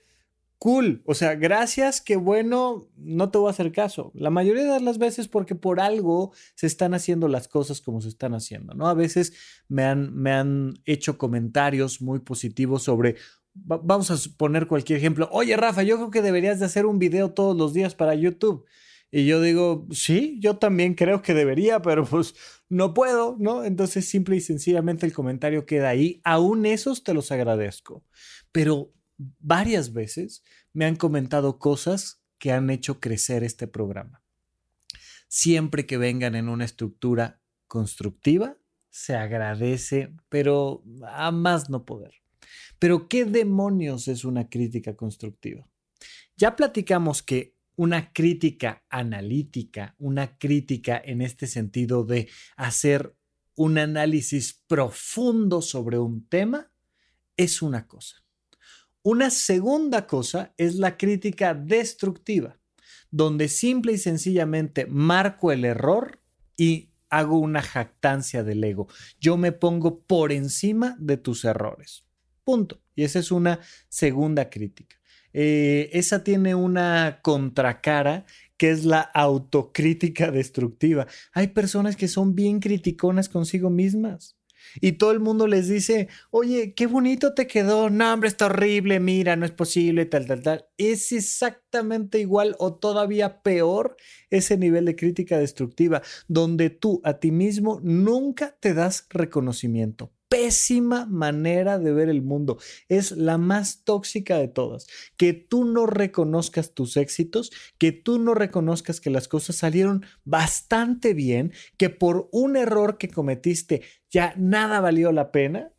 cool, 0.59 1.03
o 1.05 1.15
sea, 1.15 1.35
gracias, 1.35 2.01
qué 2.01 2.17
bueno, 2.17 2.89
no 2.97 3.31
te 3.31 3.39
voy 3.39 3.49
a 3.49 3.51
hacer 3.51 3.73
caso. 3.73 4.13
La 4.15 4.31
mayoría 4.31 4.73
de 4.73 4.81
las 4.81 4.99
veces 4.99 5.29
porque 5.29 5.55
por 5.55 5.81
algo 5.81 6.33
se 6.55 6.67
están 6.67 6.95
haciendo 6.95 7.29
las 7.29 7.49
cosas 7.49 7.81
como 7.81 8.01
se 8.01 8.09
están 8.09 8.35
haciendo, 8.35 8.75
¿no? 8.75 8.89
A 8.89 8.95
veces 8.95 9.35
me 9.69 9.85
han, 9.85 10.15
me 10.15 10.33
han 10.33 10.75
hecho 10.85 11.19
comentarios 11.19 12.01
muy 12.01 12.21
positivos 12.21 12.85
sobre, 12.85 13.17
vamos 13.65 14.11
a 14.11 14.37
poner 14.37 14.67
cualquier 14.67 14.99
ejemplo. 14.99 15.29
Oye, 15.33 15.57
Rafa, 15.57 15.83
yo 15.83 15.97
creo 15.97 16.11
que 16.11 16.23
deberías 16.23 16.61
de 16.61 16.67
hacer 16.67 16.87
un 16.87 16.99
video 16.99 17.33
todos 17.33 17.57
los 17.57 17.73
días 17.73 17.95
para 17.95 18.15
YouTube. 18.15 18.65
Y 19.11 19.27
yo 19.27 19.41
digo, 19.41 19.87
sí, 19.93 20.39
yo 20.41 20.59
también 20.59 20.95
creo 20.95 21.23
que 21.23 21.35
debería, 21.35 21.81
pero 21.83 22.05
pues 22.05 22.35
no 22.69 22.95
puedo, 22.95 23.37
¿no? 23.39 23.65
Entonces 23.65 24.09
simple 24.09 24.37
y 24.37 24.41
sencillamente 24.41 25.07
el 25.07 25.13
comentario 25.13 25.67
queda 25.67 25.89
ahí. 25.89 26.21
Aún 26.25 26.67
esos 26.67 27.03
te 27.03 27.15
los 27.15 27.33
agradezco. 27.33 28.05
Pero 28.53 28.93
varias 29.17 29.93
veces 29.93 30.45
me 30.73 30.85
han 30.85 30.97
comentado 30.97 31.59
cosas 31.59 32.23
que 32.39 32.53
han 32.53 32.71
hecho 32.71 33.01
crecer 33.01 33.45
este 33.45 33.67
programa. 33.67 34.23
Siempre 35.29 35.87
que 35.87 35.99
vengan 35.99 36.35
en 36.35 36.49
una 36.49 36.65
estructura 36.65 37.41
constructiva, 37.67 38.57
se 38.91 39.15
agradece, 39.15 40.15
pero 40.29 40.83
a 41.07 41.31
más 41.31 41.69
no 41.69 41.85
poder. 41.85 42.15
Pero 42.79 43.09
¿qué 43.09 43.25
demonios 43.25 44.09
es 44.09 44.25
una 44.25 44.49
crítica 44.49 44.97
constructiva? 44.97 45.69
Ya 46.37 46.57
platicamos 46.57 47.23
que 47.23 47.57
una 47.77 48.13
crítica 48.13 48.85
analítica, 48.89 49.95
una 49.99 50.39
crítica 50.39 51.01
en 51.05 51.21
este 51.21 51.47
sentido 51.47 52.05
de 52.05 52.29
hacer 52.57 53.15
un 53.55 53.79
análisis 53.79 54.63
profundo 54.67 55.63
sobre 55.63 55.99
un 55.99 56.27
tema, 56.29 56.71
es 57.37 57.63
una 57.63 57.87
cosa. 57.87 58.17
Una 59.03 59.31
segunda 59.31 60.07
cosa 60.07 60.55
es 60.57 60.77
la 60.77 60.97
crítica 60.97 61.55
destructiva, 61.55 62.59
donde 63.11 63.49
simple 63.49 63.93
y 63.93 63.99
sencillamente 63.99 64.87
marco 64.87 65.53
el 65.53 65.65
error 65.65 66.21
y 66.57 66.91
hago 67.09 67.39
una 67.39 67.63
jactancia 67.63 68.43
del 68.43 68.65
ego. 68.65 68.89
Yo 69.21 69.37
me 69.37 69.53
pongo 69.53 70.01
por 70.01 70.33
encima 70.33 70.97
de 70.99 71.17
tus 71.17 71.45
errores. 71.45 72.06
Punto. 72.47 72.81
Y 72.95 73.03
esa 73.03 73.19
es 73.19 73.33
una 73.33 73.59
segunda 73.89 74.49
crítica. 74.49 74.97
Eh, 75.33 75.91
esa 75.93 76.23
tiene 76.23 76.55
una 76.55 77.19
contracara 77.21 78.25
que 78.57 78.71
es 78.71 78.85
la 78.85 79.01
autocrítica 79.01 80.31
destructiva. 80.31 81.09
Hay 81.33 81.49
personas 81.49 81.97
que 81.97 82.07
son 82.07 82.37
bien 82.37 82.61
criticonas 82.61 83.29
consigo 83.29 83.69
mismas. 83.69 84.37
Y 84.81 84.93
todo 84.93 85.11
el 85.11 85.19
mundo 85.19 85.49
les 85.49 85.67
dice, 85.67 86.07
oye, 86.31 86.73
qué 86.75 86.87
bonito 86.87 87.35
te 87.35 87.49
quedó, 87.49 87.91
no, 87.91 88.13
hombre, 88.13 88.29
está 88.29 88.47
horrible, 88.47 89.01
mira, 89.01 89.35
no 89.35 89.45
es 89.45 89.53
posible, 89.53 90.07
tal, 90.07 90.27
tal, 90.27 90.43
tal. 90.43 90.67
Es 90.79 91.11
exactamente 91.11 92.21
igual 92.21 92.55
o 92.61 92.77
todavía 92.77 93.43
peor 93.43 93.97
ese 94.31 94.57
nivel 94.57 94.85
de 94.85 94.95
crítica 94.95 95.37
destructiva, 95.37 96.01
donde 96.29 96.71
tú 96.71 97.01
a 97.03 97.15
ti 97.19 97.33
mismo 97.33 97.81
nunca 97.83 98.57
te 98.61 98.73
das 98.73 99.07
reconocimiento 99.11 100.13
pésima 100.37 101.07
manera 101.07 101.79
de 101.79 101.95
ver 101.95 102.11
el 102.11 102.21
mundo. 102.21 102.59
Es 102.91 103.13
la 103.13 103.39
más 103.39 103.85
tóxica 103.85 104.37
de 104.37 104.49
todas. 104.49 104.87
Que 105.17 105.33
tú 105.33 105.65
no 105.65 105.87
reconozcas 105.87 106.75
tus 106.75 106.99
éxitos, 106.99 107.51
que 107.79 107.93
tú 107.93 108.19
no 108.19 108.35
reconozcas 108.35 109.01
que 109.01 109.09
las 109.09 109.29
cosas 109.29 109.57
salieron 109.57 110.05
bastante 110.25 111.15
bien, 111.15 111.55
que 111.79 111.89
por 111.89 112.29
un 112.33 112.57
error 112.57 112.99
que 112.99 113.09
cometiste 113.09 113.83
ya 114.11 114.35
nada 114.37 114.81
valió 114.81 115.11
la 115.11 115.33
pena, 115.33 115.73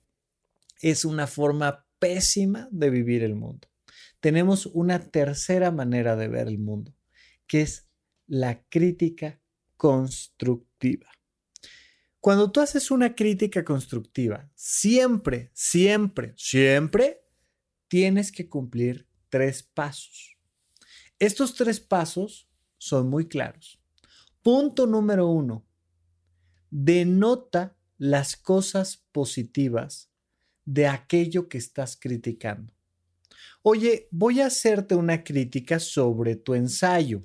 es 0.82 1.06
una 1.06 1.28
forma 1.28 1.86
pésima 2.00 2.68
de 2.72 2.90
vivir 2.90 3.24
el 3.24 3.36
mundo. 3.36 3.68
Tenemos 4.20 4.66
una 4.66 4.98
tercera 5.12 5.70
manera 5.70 6.16
de 6.16 6.30
ver 6.30 6.48
el 6.48 6.58
mundo, 6.58 6.96
que 7.46 7.62
es 7.62 7.92
la 8.26 8.64
crítica 8.70 9.40
constructiva. 9.76 11.17
Cuando 12.28 12.52
tú 12.52 12.60
haces 12.60 12.92
una 12.92 13.16
crítica 13.16 13.64
constructiva, 13.64 14.52
siempre, 14.54 15.50
siempre, 15.54 16.34
siempre 16.36 17.24
tienes 17.88 18.34
que 18.34 18.50
cumplir 18.50 19.08
tres 19.30 19.64
pasos. 19.64 20.36
Estos 21.20 21.56
tres 21.56 21.80
pasos 21.80 22.50
son 22.78 23.10
muy 23.10 23.30
claros. 23.30 23.82
Punto 24.42 24.86
número 24.86 25.30
uno, 25.30 25.66
denota 26.70 27.78
las 27.98 28.36
cosas 28.36 29.06
positivas 29.14 30.12
de 30.66 30.86
aquello 30.86 31.48
que 31.48 31.58
estás 31.58 31.96
criticando. 31.96 32.74
Oye, 33.62 34.10
voy 34.12 34.42
a 34.42 34.48
hacerte 34.48 34.96
una 34.96 35.24
crítica 35.24 35.80
sobre 35.80 36.36
tu 36.36 36.56
ensayo. 36.56 37.24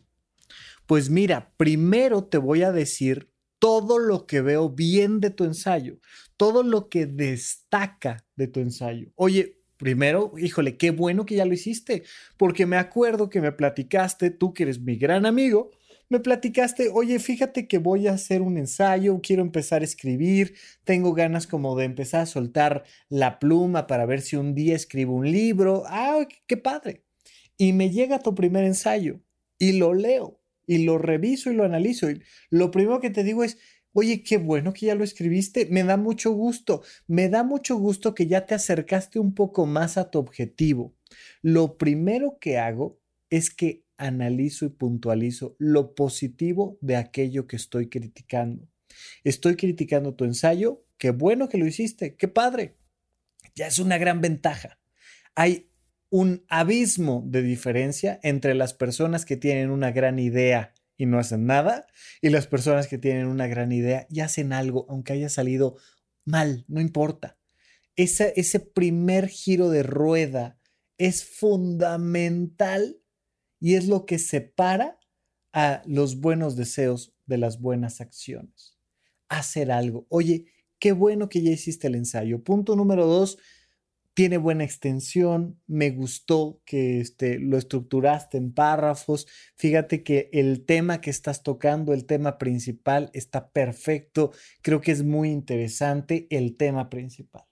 Pues 0.87 1.11
mira, 1.11 1.53
primero 1.57 2.23
te 2.23 2.38
voy 2.38 2.62
a 2.62 2.71
decir 2.71 3.32
todo 3.62 4.01
lo 4.01 4.27
que 4.27 4.40
veo 4.40 4.70
bien 4.70 5.20
de 5.20 5.31
tu 5.31 5.44
ensayo, 5.44 6.01
todo 6.37 6.64
lo 6.64 6.88
que 6.88 7.07
destaca 7.07 8.27
de 8.35 8.48
tu 8.48 8.59
ensayo. 8.59 9.12
Oye, 9.14 9.61
primero, 9.77 10.33
híjole, 10.37 10.77
qué 10.77 10.90
bueno 10.90 11.25
que 11.25 11.37
ya 11.37 11.44
lo 11.44 11.55
hiciste, 11.55 12.03
porque 12.37 12.66
me 12.66 12.77
acuerdo 12.77 13.31
que 13.31 13.40
me 13.40 13.53
platicaste, 13.53 14.31
tú 14.31 14.53
que 14.53 14.64
eres 14.64 14.81
mi 14.81 14.96
gran 14.96 15.27
amigo, 15.27 15.70
me 16.09 16.18
platicaste, 16.18 16.88
oye, 16.92 17.20
fíjate 17.20 17.68
que 17.68 17.79
voy 17.79 18.09
a 18.09 18.14
hacer 18.14 18.42
un 18.42 18.59
ensayo, 18.59 19.20
quiero 19.22 19.42
empezar 19.42 19.83
a 19.83 19.85
escribir, 19.85 20.57
tengo 20.83 21.14
ganas 21.14 21.46
como 21.46 21.77
de 21.77 21.85
empezar 21.85 22.22
a 22.22 22.27
soltar 22.27 22.83
la 23.11 23.38
pluma 23.38 23.87
para 23.87 24.07
ver 24.07 24.22
si 24.22 24.35
un 24.35 24.57
día 24.57 24.75
escribo 24.75 25.14
un 25.14 25.31
libro. 25.31 25.85
Ah, 25.87 26.27
qué 26.48 26.57
padre. 26.57 27.05
Y 27.57 27.75
me 27.75 27.90
llega 27.90 28.18
tu 28.18 28.35
primer 28.35 28.64
ensayo 28.64 29.20
y 29.57 29.79
lo 29.79 29.94
leo 29.94 30.41
y 30.66 30.85
lo 30.85 30.98
reviso 30.98 31.51
y 31.51 31.55
lo 31.55 31.64
analizo. 31.64 32.11
Y 32.11 32.22
lo 32.51 32.70
primero 32.70 33.01
que 33.01 33.11
te 33.11 33.25
digo 33.25 33.44
es, 33.44 33.59
oye, 33.92 34.22
qué 34.22 34.38
bueno 34.38 34.72
que 34.72 34.87
ya 34.87 34.94
lo 34.94 35.05
escribiste, 35.05 35.66
me 35.66 35.85
da 35.85 35.96
mucho 35.96 36.33
gusto, 36.33 36.83
me 37.07 37.29
da 37.29 37.44
mucho 37.44 37.77
gusto 37.77 38.14
que 38.14 38.27
ya 38.27 38.46
te 38.46 38.55
acercaste 38.55 39.18
un 39.18 39.35
poco 39.35 39.66
más 39.66 39.98
a 39.98 40.11
tu 40.11 40.18
objetivo. 40.18 40.94
Lo 41.42 41.77
primero 41.77 42.38
que 42.40 42.59
hago 42.59 43.01
es 43.31 43.51
que 43.51 43.85
analizo 43.96 44.64
y 44.64 44.70
puntualizo 44.70 45.57
lo 45.59 45.94
positivo 45.94 46.79
de 46.81 46.96
aquello 46.96 47.46
que 47.46 47.57
estoy 47.57 47.88
criticando. 47.88 48.68
Estoy 49.25 49.57
criticando 49.57 50.14
tu 50.14 50.25
ensayo, 50.25 50.85
qué 50.98 51.11
bueno 51.11 51.48
que 51.48 51.59
lo 51.59 51.66
hiciste, 51.66 52.16
qué 52.16 52.29
padre. 52.29 52.77
Ya 53.55 53.66
es 53.66 53.79
una 53.79 53.98
gran 53.98 54.20
ventaja. 54.20 54.79
Hay 55.35 55.71
un 56.12 56.44
abismo 56.51 57.25
de 57.27 57.40
diferencia 57.40 58.20
entre 58.22 58.55
las 58.55 58.75
personas 58.75 59.25
que 59.25 59.38
tienen 59.38 59.70
una 59.70 59.92
gran 59.92 60.18
idea 60.18 60.75
y 60.98 61.07
no 61.07 61.18
hacen 61.18 61.46
nada 61.46 61.87
y 62.20 62.29
las 62.29 62.46
personas 62.46 62.87
que 62.87 62.98
tienen 62.98 63.29
una 63.29 63.46
gran 63.46 63.72
idea 63.72 64.07
y 64.11 64.20
hacen 64.20 64.53
algo, 64.53 64.85
aunque 64.90 65.14
haya 65.14 65.31
salido 65.31 65.79
mal, 66.27 66.66
no 66.68 66.83
importa. 66.83 67.38
Ese, 67.96 68.35
ese 68.37 68.61
primer 68.61 69.29
giro 69.29 69.70
de 69.70 69.85
rueda 69.85 70.59
es 70.98 71.25
fundamental 71.25 73.01
y 73.59 73.77
es 73.77 73.87
lo 73.87 74.05
que 74.05 74.18
separa 74.18 74.98
a 75.55 75.81
los 75.87 76.20
buenos 76.20 76.57
deseos 76.57 77.14
de 77.25 77.38
las 77.38 77.59
buenas 77.59 78.03
acciones. 78.03 78.77
Hacer 79.31 79.72
algo. 79.72 80.07
Oye, 80.11 80.44
qué 80.79 80.92
bueno 80.92 81.31
que 81.31 81.40
ya 81.40 81.53
hiciste 81.53 81.87
el 81.87 81.94
ensayo. 81.94 82.44
Punto 82.44 82.77
número 82.77 83.07
dos, 83.07 83.38
tiene 84.14 84.37
buena 84.37 84.64
extensión, 84.64 85.61
me 85.66 85.90
gustó 85.90 86.61
que 86.64 87.01
este, 87.01 87.38
lo 87.38 87.57
estructuraste 87.57 88.37
en 88.37 88.53
párrafos, 88.53 89.27
fíjate 89.57 90.03
que 90.03 90.29
el 90.33 90.64
tema 90.66 91.01
que 91.01 91.11
estás 91.11 91.42
tocando, 91.42 91.94
el 91.94 92.05
tema 92.05 92.38
principal, 92.38 93.11
está 93.14 93.51
perfecto, 93.51 94.33
creo 94.61 94.81
que 94.81 94.92
es 94.92 95.03
muy 95.03 95.31
interesante 95.31 96.27
el 96.31 96.57
tema 96.57 96.90
principal. 96.90 97.44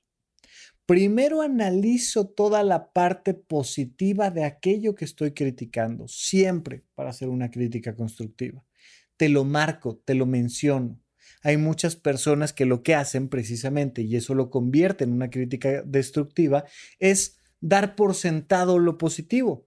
Primero 0.85 1.41
analizo 1.41 2.29
toda 2.29 2.63
la 2.65 2.93
parte 2.93 3.33
positiva 3.33 4.31
de 4.31 4.45
aquello 4.45 4.95
que 4.95 5.05
estoy 5.05 5.33
criticando, 5.33 6.09
siempre 6.09 6.85
para 6.95 7.11
hacer 7.11 7.29
una 7.29 7.51
crítica 7.51 7.95
constructiva. 7.95 8.65
Te 9.17 9.29
lo 9.29 9.45
marco, 9.45 10.03
te 10.05 10.15
lo 10.15 10.27
menciono 10.27 11.01
hay 11.43 11.57
muchas 11.57 11.97
personas 11.97 12.53
que 12.53 12.67
lo 12.67 12.83
que 12.83 12.95
hacen 12.95 13.29
precisamente, 13.29 14.03
y 14.03 14.17
eso 14.17 14.35
lo 14.35 14.51
convierte 14.51 15.05
en 15.05 15.13
una 15.13 15.31
crítica 15.31 15.83
destructiva, 15.83 16.65
es 16.99 17.39
dar 17.61 17.97
por 17.97 18.15
sentado 18.15 18.79
lo 18.79 18.99
positivo. 18.99 19.67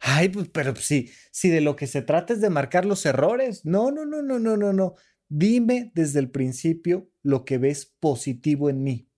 Ay, 0.00 0.30
pues, 0.30 0.48
pero 0.48 0.74
sí, 0.74 1.10
si 1.30 1.48
de 1.48 1.60
lo 1.60 1.76
que 1.76 1.86
se 1.86 2.02
trata 2.02 2.32
es 2.32 2.40
de 2.40 2.50
marcar 2.50 2.84
los 2.84 3.06
errores. 3.06 3.64
No, 3.64 3.92
no, 3.92 4.04
no, 4.04 4.20
no, 4.20 4.40
no, 4.40 4.56
no, 4.56 4.72
no. 4.72 4.94
Dime 5.28 5.92
desde 5.94 6.18
el 6.18 6.30
principio 6.30 7.08
lo 7.22 7.44
que 7.44 7.58
ves 7.58 7.94
positivo 8.00 8.68
en 8.68 8.82
mí. 8.82 9.08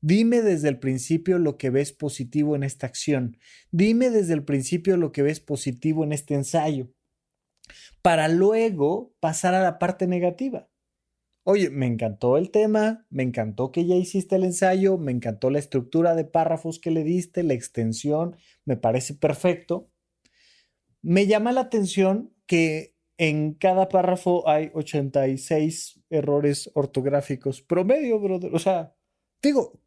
Dime 0.00 0.42
desde 0.42 0.68
el 0.68 0.78
principio 0.78 1.38
lo 1.38 1.56
que 1.56 1.70
ves 1.70 1.92
positivo 1.92 2.54
en 2.56 2.62
esta 2.62 2.86
acción. 2.86 3.38
Dime 3.70 4.10
desde 4.10 4.34
el 4.34 4.44
principio 4.44 4.96
lo 4.96 5.12
que 5.12 5.22
ves 5.22 5.40
positivo 5.40 6.04
en 6.04 6.12
este 6.12 6.34
ensayo. 6.34 6.92
Para 8.02 8.28
luego 8.28 9.14
pasar 9.20 9.54
a 9.54 9.62
la 9.62 9.78
parte 9.78 10.06
negativa. 10.06 10.67
Oye, 11.50 11.70
me 11.70 11.86
encantó 11.86 12.36
el 12.36 12.50
tema, 12.50 13.06
me 13.08 13.22
encantó 13.22 13.72
que 13.72 13.86
ya 13.86 13.94
hiciste 13.94 14.36
el 14.36 14.44
ensayo, 14.44 14.98
me 14.98 15.12
encantó 15.12 15.48
la 15.48 15.58
estructura 15.58 16.14
de 16.14 16.26
párrafos 16.26 16.78
que 16.78 16.90
le 16.90 17.04
diste, 17.04 17.42
la 17.42 17.54
extensión, 17.54 18.36
me 18.66 18.76
parece 18.76 19.14
perfecto. 19.14 19.88
Me 21.00 21.26
llama 21.26 21.52
la 21.52 21.62
atención 21.62 22.34
que 22.46 22.94
en 23.16 23.54
cada 23.54 23.88
párrafo 23.88 24.46
hay 24.46 24.70
86 24.74 26.02
errores 26.10 26.70
ortográficos 26.74 27.62
promedio, 27.62 28.20
brother. 28.20 28.54
O 28.54 28.58
sea, 28.58 28.94
digo, 29.42 29.80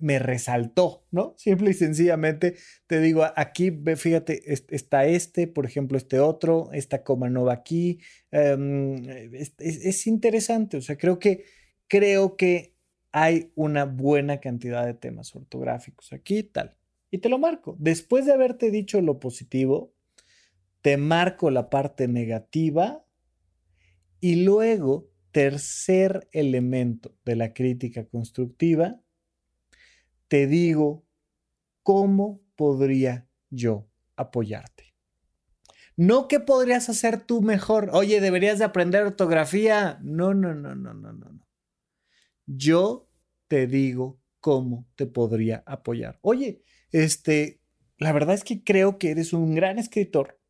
me, 0.00 0.18
resaltó, 0.18 1.06
¿no? 1.10 1.34
Simple 1.36 1.70
y 1.70 1.74
sencillamente 1.74 2.56
te 2.86 3.00
digo, 3.00 3.24
aquí, 3.36 3.70
fíjate, 3.96 4.42
está 4.68 5.06
este, 5.06 5.46
por 5.46 5.66
ejemplo, 5.66 5.96
este 5.96 6.20
otro, 6.20 6.70
esta 6.72 7.04
coma 7.04 7.30
no 7.30 7.44
va 7.44 7.52
aquí. 7.52 8.00
Em, 8.30 8.96
es, 9.58 10.06
interesante, 10.06 10.76
o 10.76 10.82
sea, 10.82 10.96
creo 10.96 11.18
que, 11.18 11.44
creo 11.86 12.36
que 12.36 12.74
hay 13.12 13.52
una 13.54 13.84
buena 13.84 14.40
cantidad 14.40 14.86
de 14.86 14.94
temas 14.94 15.34
ortográficos 15.34 16.12
aquí, 16.12 16.42
tal. 16.42 16.76
Y 17.10 17.18
te 17.18 17.28
lo 17.28 17.38
marco. 17.38 17.76
Después 17.78 18.26
de 18.26 18.32
haberte 18.32 18.70
dicho 18.70 19.00
lo 19.00 19.18
positivo, 19.18 19.94
te 20.80 20.96
marco 20.96 21.50
la 21.50 21.70
parte 21.70 22.08
negativa 22.08 23.04
y 24.20 24.44
luego 24.44 25.09
tercer 25.32 26.28
elemento 26.32 27.16
de 27.24 27.36
la 27.36 27.52
crítica 27.52 28.06
constructiva, 28.06 29.00
te 30.28 30.46
digo 30.46 31.06
cómo 31.82 32.40
podría 32.56 33.28
yo 33.50 33.88
apoyarte. 34.16 34.94
No 35.96 36.28
que 36.28 36.40
podrías 36.40 36.88
hacer 36.88 37.24
tú 37.24 37.42
mejor. 37.42 37.90
Oye, 37.92 38.20
deberías 38.20 38.58
de 38.58 38.64
aprender 38.64 39.02
ortografía. 39.04 39.98
No, 40.02 40.34
no, 40.34 40.54
no, 40.54 40.74
no, 40.74 40.94
no, 40.94 41.12
no. 41.12 41.30
no. 41.30 41.46
Yo 42.46 43.08
te 43.48 43.66
digo 43.66 44.20
cómo 44.40 44.88
te 44.96 45.06
podría 45.06 45.62
apoyar. 45.66 46.18
Oye, 46.22 46.62
este, 46.90 47.60
la 47.98 48.12
verdad 48.12 48.34
es 48.34 48.44
que 48.44 48.64
creo 48.64 48.98
que 48.98 49.10
eres 49.10 49.32
un 49.32 49.54
gran 49.54 49.78
escritor 49.78 50.40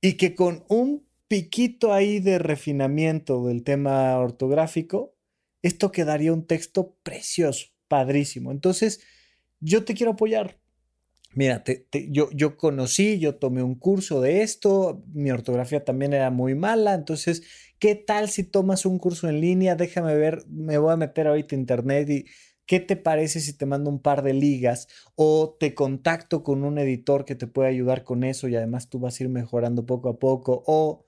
y 0.00 0.16
que 0.16 0.34
con 0.34 0.64
un 0.68 1.07
piquito 1.28 1.92
ahí 1.92 2.20
de 2.20 2.38
refinamiento 2.38 3.46
del 3.46 3.62
tema 3.62 4.18
ortográfico, 4.18 5.14
esto 5.62 5.92
quedaría 5.92 6.32
un 6.32 6.46
texto 6.46 6.96
precioso, 7.02 7.66
padrísimo. 7.88 8.50
Entonces, 8.50 9.00
yo 9.60 9.84
te 9.84 9.94
quiero 9.94 10.12
apoyar. 10.12 10.58
mira, 11.34 11.62
yo, 12.10 12.30
yo 12.32 12.56
conocí, 12.56 13.18
yo 13.18 13.36
tomé 13.36 13.62
un 13.62 13.74
curso 13.76 14.20
de 14.20 14.42
esto, 14.42 15.04
mi 15.12 15.30
ortografía 15.30 15.84
también 15.84 16.12
era 16.14 16.30
muy 16.30 16.54
mala, 16.54 16.94
entonces, 16.94 17.42
¿qué 17.78 17.94
tal 17.94 18.28
si 18.30 18.44
tomas 18.44 18.86
un 18.86 18.98
curso 18.98 19.28
en 19.28 19.40
línea? 19.40 19.76
Déjame 19.76 20.16
ver, 20.16 20.44
me 20.48 20.78
voy 20.78 20.92
a 20.92 20.96
meter 20.96 21.28
ahorita 21.28 21.54
a 21.54 21.58
internet 21.58 22.10
y 22.10 22.24
¿qué 22.66 22.80
te 22.80 22.96
parece 22.96 23.40
si 23.40 23.56
te 23.56 23.66
mando 23.66 23.90
un 23.90 24.00
par 24.00 24.22
de 24.22 24.34
ligas 24.34 24.88
o 25.16 25.56
te 25.58 25.74
contacto 25.74 26.42
con 26.42 26.64
un 26.64 26.78
editor 26.78 27.24
que 27.24 27.34
te 27.34 27.46
puede 27.46 27.68
ayudar 27.70 28.04
con 28.04 28.24
eso 28.24 28.48
y 28.48 28.56
además 28.56 28.88
tú 28.88 28.98
vas 29.00 29.20
a 29.20 29.24
ir 29.24 29.28
mejorando 29.28 29.86
poco 29.86 30.08
a 30.10 30.18
poco? 30.18 30.62
O 30.66 31.07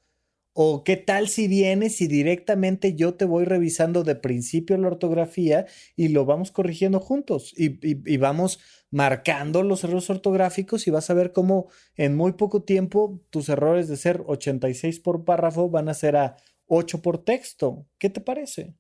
o 0.53 0.85
qué 0.85 0.97
tal 0.97 1.29
si 1.29 1.49
vienes 1.49 2.01
y 2.01 2.09
directamente 2.09 2.95
yo 2.95 3.15
te 3.15 3.25
voy 3.25 3.45
revisando 3.45 4.03
de 4.03 4.17
principio 4.17 4.77
la 4.77 4.89
ortografía 4.89 5.67
y 5.97 6.09
lo 6.09 6.25
vamos 6.25 6.51
corrigiendo 6.51 7.01
juntos 7.01 7.55
y, 7.57 8.17
vamos 8.17 8.59
marcando 8.91 9.63
los 9.63 9.85
errores 9.85 10.11
ortográficos 10.11 10.87
y 10.87 10.91
vas 10.91 11.11
a 11.11 11.15
ver 11.15 11.33
cómo 11.33 11.69
en 11.97 12.17
muy 12.17 12.33
poco 12.33 12.65
tiempo 12.65 13.23
tus 13.31 13.49
errores 13.49 13.89
de 13.89 13.97
ser 13.97 14.23
86 14.27 15.01
por 15.01 15.25
párrafo 15.25 15.71
van 15.71 15.89
a 15.89 15.95
ser 15.95 16.17
a 16.17 16.37
8 16.67 17.01
por 17.03 17.25
texto. 17.25 17.87
¿Qué 17.99 18.11
te 18.11 18.21
parece? 18.21 18.75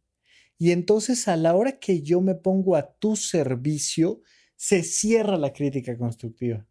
Y 0.58 0.72
entonces 0.72 1.28
a 1.28 1.36
la 1.36 1.54
hora 1.54 1.78
que 1.78 2.02
yo 2.02 2.20
me 2.20 2.34
pongo 2.34 2.76
a 2.76 2.92
tu 2.94 3.16
servicio, 3.16 4.20
se 4.56 4.82
cierra 4.82 5.38
la 5.38 5.54
crítica 5.54 5.96
constructiva. 5.96 6.66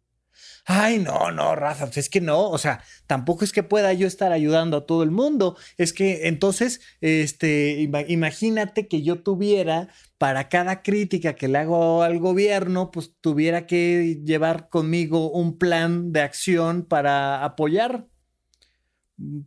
Ay, 0.66 0.98
no, 0.98 1.30
no, 1.32 1.56
Rafa, 1.56 1.86
pues 1.86 1.98
es 1.98 2.08
que 2.08 2.20
no, 2.20 2.48
o 2.48 2.58
sea, 2.58 2.82
tampoco 3.06 3.44
es 3.44 3.52
que 3.52 3.62
pueda 3.62 3.92
yo 3.92 4.06
estar 4.06 4.32
ayudando 4.32 4.76
a 4.76 4.86
todo 4.86 5.02
el 5.02 5.10
mundo. 5.10 5.56
Es 5.76 5.92
que 5.92 6.28
entonces, 6.28 6.80
este, 7.00 7.80
imagínate 8.08 8.86
que 8.86 9.02
yo 9.02 9.22
tuviera 9.22 9.88
para 10.18 10.48
cada 10.48 10.82
crítica 10.82 11.34
que 11.34 11.48
le 11.48 11.58
hago 11.58 12.02
al 12.02 12.18
gobierno, 12.18 12.90
pues 12.90 13.14
tuviera 13.20 13.66
que 13.66 14.20
llevar 14.24 14.68
conmigo 14.68 15.30
un 15.32 15.58
plan 15.58 16.12
de 16.12 16.20
acción 16.20 16.84
para 16.84 17.44
apoyar. 17.44 18.06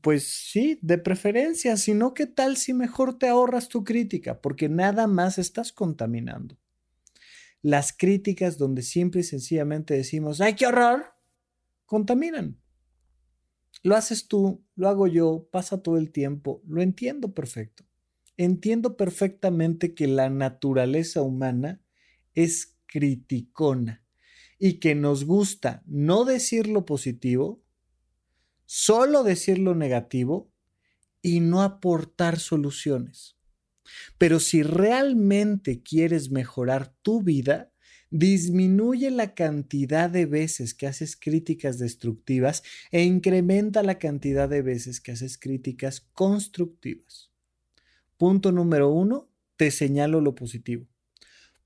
Pues 0.01 0.27
sí, 0.27 0.77
de 0.81 0.97
preferencia, 0.99 1.77
sino 1.77 2.13
qué 2.13 2.27
tal 2.27 2.57
si 2.57 2.73
mejor 2.73 3.17
te 3.17 3.27
ahorras 3.27 3.69
tu 3.69 3.83
crítica, 3.83 4.39
porque 4.39 4.69
nada 4.69 5.07
más 5.07 5.39
estás 5.39 5.71
contaminando 5.71 6.57
las 7.64 7.93
críticas 7.93 8.57
donde 8.59 8.84
simple 8.84 9.22
y 9.22 9.24
sencillamente 9.24 9.95
decimos, 9.95 10.39
¡ay, 10.41 10.53
qué 10.53 10.68
horror! 10.68 11.05
contaminan. 11.86 12.59
Lo 13.84 13.95
haces 13.95 14.28
tú, 14.28 14.66
lo 14.76 14.89
hago 14.89 15.07
yo, 15.07 15.47
pasa 15.51 15.82
todo 15.82 15.97
el 15.97 16.11
tiempo, 16.11 16.61
lo 16.68 16.82
entiendo 16.82 17.34
perfecto. 17.34 17.86
Entiendo 18.36 18.97
perfectamente 18.97 19.93
que 19.93 20.07
la 20.07 20.30
naturaleza 20.30 21.22
humana 21.22 21.82
es 22.34 22.78
criticona 22.88 24.03
y 24.57 24.80
que 24.80 24.95
nos 24.95 25.26
gusta 25.26 25.84
no 25.86 26.26
decir 26.26 26.68
lo 26.68 26.86
positivo, 26.86 27.64
solo 28.66 29.24
decir 29.24 29.59
lo 29.59 29.76
negativo 29.76 30.51
y 31.22 31.39
no 31.41 31.61
aportar 31.61 32.39
soluciones. 32.39 33.38
Pero 34.17 34.39
si 34.39 34.63
realmente 34.63 35.81
quieres 35.81 36.31
mejorar 36.31 36.93
tu 37.01 37.21
vida, 37.21 37.71
disminuye 38.09 39.09
la 39.09 39.34
cantidad 39.34 40.09
de 40.09 40.27
veces 40.27 40.75
que 40.75 40.86
haces 40.86 41.15
críticas 41.15 41.79
destructivas 41.79 42.61
e 42.91 43.03
incrementa 43.03 43.81
la 43.81 43.97
cantidad 43.97 44.47
de 44.47 44.61
veces 44.61 45.01
que 45.01 45.13
haces 45.13 45.38
críticas 45.38 46.01
constructivas. 46.13 47.31
Punto 48.17 48.51
número 48.51 48.89
uno, 48.89 49.29
te 49.57 49.71
señalo 49.71 50.21
lo 50.21 50.36
positivo. 50.36 50.88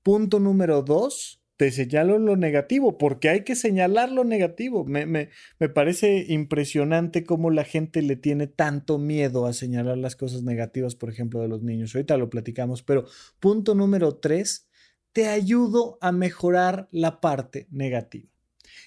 Punto 0.02 0.40
número 0.40 0.82
dos, 0.82 1.37
te 1.58 1.72
señalo 1.72 2.20
lo 2.20 2.36
negativo, 2.36 2.98
porque 2.98 3.28
hay 3.28 3.42
que 3.42 3.56
señalar 3.56 4.12
lo 4.12 4.22
negativo. 4.22 4.84
Me, 4.84 5.06
me, 5.06 5.30
me, 5.58 5.68
parece 5.68 6.24
impresionante 6.28 7.24
cómo 7.24 7.50
la 7.50 7.64
gente 7.64 8.00
le 8.00 8.14
tiene 8.14 8.46
tanto 8.46 8.96
miedo 8.96 9.44
a 9.44 9.52
señalar 9.52 9.98
las 9.98 10.14
cosas 10.14 10.44
negativas, 10.44 10.94
por 10.94 11.10
ejemplo, 11.10 11.40
de 11.40 11.48
los 11.48 11.64
niños. 11.64 11.92
Ahorita 11.94 12.16
lo 12.16 12.30
platicamos, 12.30 12.84
pero 12.84 13.06
punto 13.40 13.74
número 13.74 14.14
tres, 14.18 14.68
te 15.12 15.26
ayudo 15.26 15.98
a 16.00 16.12
mejorar 16.12 16.88
la 16.92 17.20
parte 17.20 17.66
negativa. 17.72 18.28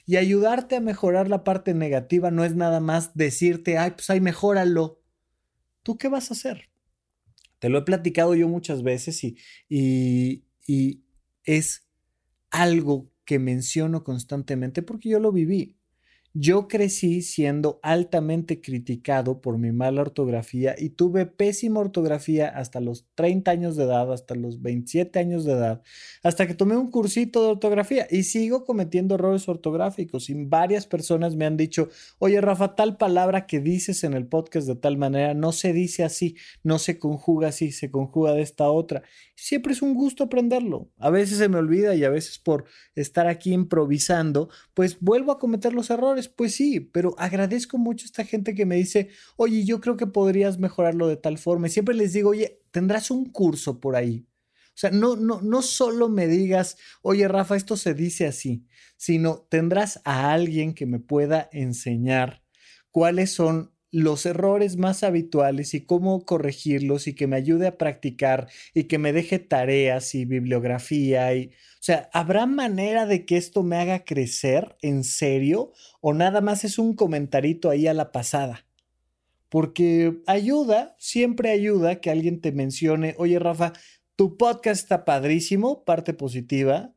Y 0.05 0.15
ayudarte 0.15 0.77
a 0.77 0.81
mejorar 0.81 1.27
la 1.27 1.43
parte 1.43 1.73
negativa 1.73 2.31
no 2.31 2.45
es 2.45 2.55
nada 2.55 2.79
más 2.79 3.17
decirte, 3.17 3.77
ay, 3.77 3.91
pues 3.91 4.09
ay, 4.09 4.21
mejóralo. 4.21 5.01
¿Tú 5.83 5.97
qué 5.97 6.07
vas 6.07 6.31
a 6.31 6.35
hacer? 6.35 6.69
Te 7.59 7.67
lo 7.67 7.79
he 7.79 7.83
platicado 7.83 8.33
yo 8.33 8.47
muchas 8.47 8.81
veces 8.81 9.25
y, 9.25 9.37
y, 9.67 10.45
y 10.65 11.03
es 11.43 11.90
algo 12.51 13.09
que 13.25 13.39
menciono 13.39 14.03
constantemente 14.03 14.83
porque 14.83 15.09
yo 15.09 15.19
lo 15.19 15.31
viví. 15.31 15.77
Yo 16.33 16.69
crecí 16.69 17.21
siendo 17.23 17.81
altamente 17.83 18.61
criticado 18.61 19.41
por 19.41 19.57
mi 19.57 19.73
mala 19.73 19.99
ortografía 19.99 20.75
y 20.77 20.91
tuve 20.91 21.25
pésima 21.25 21.81
ortografía 21.81 22.47
hasta 22.47 22.79
los 22.79 23.05
30 23.15 23.51
años 23.51 23.75
de 23.75 23.83
edad, 23.83 24.13
hasta 24.13 24.35
los 24.35 24.61
27 24.61 25.19
años 25.19 25.43
de 25.43 25.51
edad, 25.51 25.81
hasta 26.23 26.47
que 26.47 26.53
tomé 26.53 26.77
un 26.77 26.89
cursito 26.89 27.43
de 27.43 27.49
ortografía 27.49 28.07
y 28.09 28.23
sigo 28.23 28.63
cometiendo 28.63 29.15
errores 29.15 29.49
ortográficos. 29.49 30.29
Y 30.29 30.45
varias 30.45 30.87
personas 30.87 31.35
me 31.35 31.45
han 31.45 31.57
dicho, 31.57 31.89
oye 32.17 32.39
Rafa, 32.39 32.75
tal 32.75 32.95
palabra 32.95 33.45
que 33.45 33.59
dices 33.59 34.05
en 34.05 34.13
el 34.13 34.25
podcast 34.25 34.67
de 34.67 34.75
tal 34.75 34.97
manera 34.97 35.33
no 35.33 35.51
se 35.51 35.73
dice 35.73 36.05
así, 36.05 36.37
no 36.63 36.79
se 36.79 36.97
conjuga 36.97 37.49
así, 37.49 37.73
se 37.73 37.91
conjuga 37.91 38.31
de 38.31 38.41
esta 38.41 38.69
otra. 38.69 39.03
Siempre 39.35 39.73
es 39.73 39.81
un 39.81 39.95
gusto 39.95 40.23
aprenderlo. 40.23 40.91
A 40.97 41.09
veces 41.09 41.39
se 41.39 41.49
me 41.49 41.57
olvida 41.57 41.93
y 41.93 42.05
a 42.05 42.09
veces 42.09 42.39
por 42.39 42.63
estar 42.95 43.27
aquí 43.27 43.51
improvisando, 43.51 44.47
pues 44.73 44.97
vuelvo 45.01 45.33
a 45.33 45.39
cometer 45.39 45.73
los 45.73 45.89
errores 45.89 46.20
pues 46.27 46.55
sí, 46.55 46.79
pero 46.79 47.15
agradezco 47.17 47.77
mucho 47.77 48.05
a 48.05 48.07
esta 48.07 48.25
gente 48.25 48.53
que 48.55 48.65
me 48.65 48.75
dice, 48.75 49.09
oye, 49.35 49.63
yo 49.65 49.81
creo 49.81 49.97
que 49.97 50.07
podrías 50.07 50.59
mejorarlo 50.59 51.07
de 51.07 51.17
tal 51.17 51.37
forma. 51.37 51.67
Y 51.67 51.71
siempre 51.71 51.95
les 51.95 52.13
digo, 52.13 52.29
oye, 52.29 52.61
tendrás 52.71 53.11
un 53.11 53.25
curso 53.25 53.79
por 53.79 53.95
ahí. 53.95 54.27
O 54.69 54.77
sea, 54.81 54.89
no, 54.89 55.15
no, 55.15 55.41
no 55.41 55.61
solo 55.61 56.09
me 56.09 56.27
digas, 56.27 56.77
oye, 57.01 57.27
Rafa, 57.27 57.55
esto 57.55 57.75
se 57.77 57.93
dice 57.93 58.25
así, 58.25 58.65
sino 58.95 59.45
tendrás 59.49 59.99
a 60.05 60.31
alguien 60.31 60.73
que 60.73 60.85
me 60.85 60.99
pueda 60.99 61.49
enseñar 61.51 62.43
cuáles 62.89 63.31
son 63.31 63.73
los 63.91 64.25
errores 64.25 64.77
más 64.77 65.03
habituales 65.03 65.73
y 65.73 65.81
cómo 65.81 66.25
corregirlos 66.25 67.07
y 67.07 67.13
que 67.13 67.27
me 67.27 67.35
ayude 67.35 67.67
a 67.67 67.77
practicar 67.77 68.47
y 68.73 68.85
que 68.85 68.97
me 68.97 69.11
deje 69.11 69.37
tareas 69.39 70.15
y 70.15 70.25
bibliografía 70.25 71.33
y 71.35 71.51
o 71.81 71.83
sea, 71.83 72.11
¿habrá 72.13 72.45
manera 72.45 73.07
de 73.07 73.25
que 73.25 73.37
esto 73.37 73.63
me 73.63 73.75
haga 73.77 74.05
crecer 74.05 74.77
en 74.83 75.03
serio 75.03 75.73
o 75.99 76.13
nada 76.13 76.39
más 76.39 76.63
es 76.63 76.77
un 76.77 76.95
comentarito 76.95 77.71
ahí 77.71 77.87
a 77.87 77.95
la 77.95 78.11
pasada? 78.11 78.67
Porque 79.49 80.21
ayuda, 80.27 80.95
siempre 80.99 81.49
ayuda 81.49 81.99
que 81.99 82.11
alguien 82.11 82.39
te 82.39 82.51
mencione, 82.51 83.15
oye 83.17 83.39
Rafa, 83.39 83.73
tu 84.15 84.37
podcast 84.37 84.83
está 84.83 85.05
padrísimo, 85.05 85.83
parte 85.83 86.13
positiva, 86.13 86.93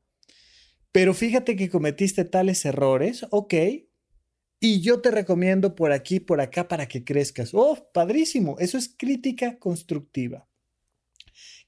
pero 0.92 1.14
fíjate 1.14 1.57
que 1.57 1.70
cometiste 1.70 2.26
tales 2.26 2.64
errores, 2.66 3.26
ok, 3.30 3.55
y 4.67 4.81
yo 4.81 5.03
te 5.03 5.11
recomiendo 5.11 5.75
por 5.75 5.93
aquí, 5.93 6.21
por 6.21 6.41
acá, 6.41 6.69
para 6.69 6.89
que 6.89 7.05
crezcas. 7.05 7.51
¡Oh, 7.53 7.91
padrísimo! 7.93 8.57
Eso 8.59 8.79
es 8.79 8.89
crítica 8.97 9.59
constructiva. 9.59 10.49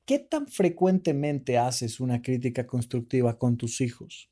¿Qué 0.06 0.18
tan 0.18 0.46
frecuentemente 0.46 1.58
haces 1.58 2.00
una 2.00 2.22
crítica 2.22 2.66
constructiva 2.66 3.38
con 3.38 3.58
tus 3.58 3.82
hijos? 3.82 4.30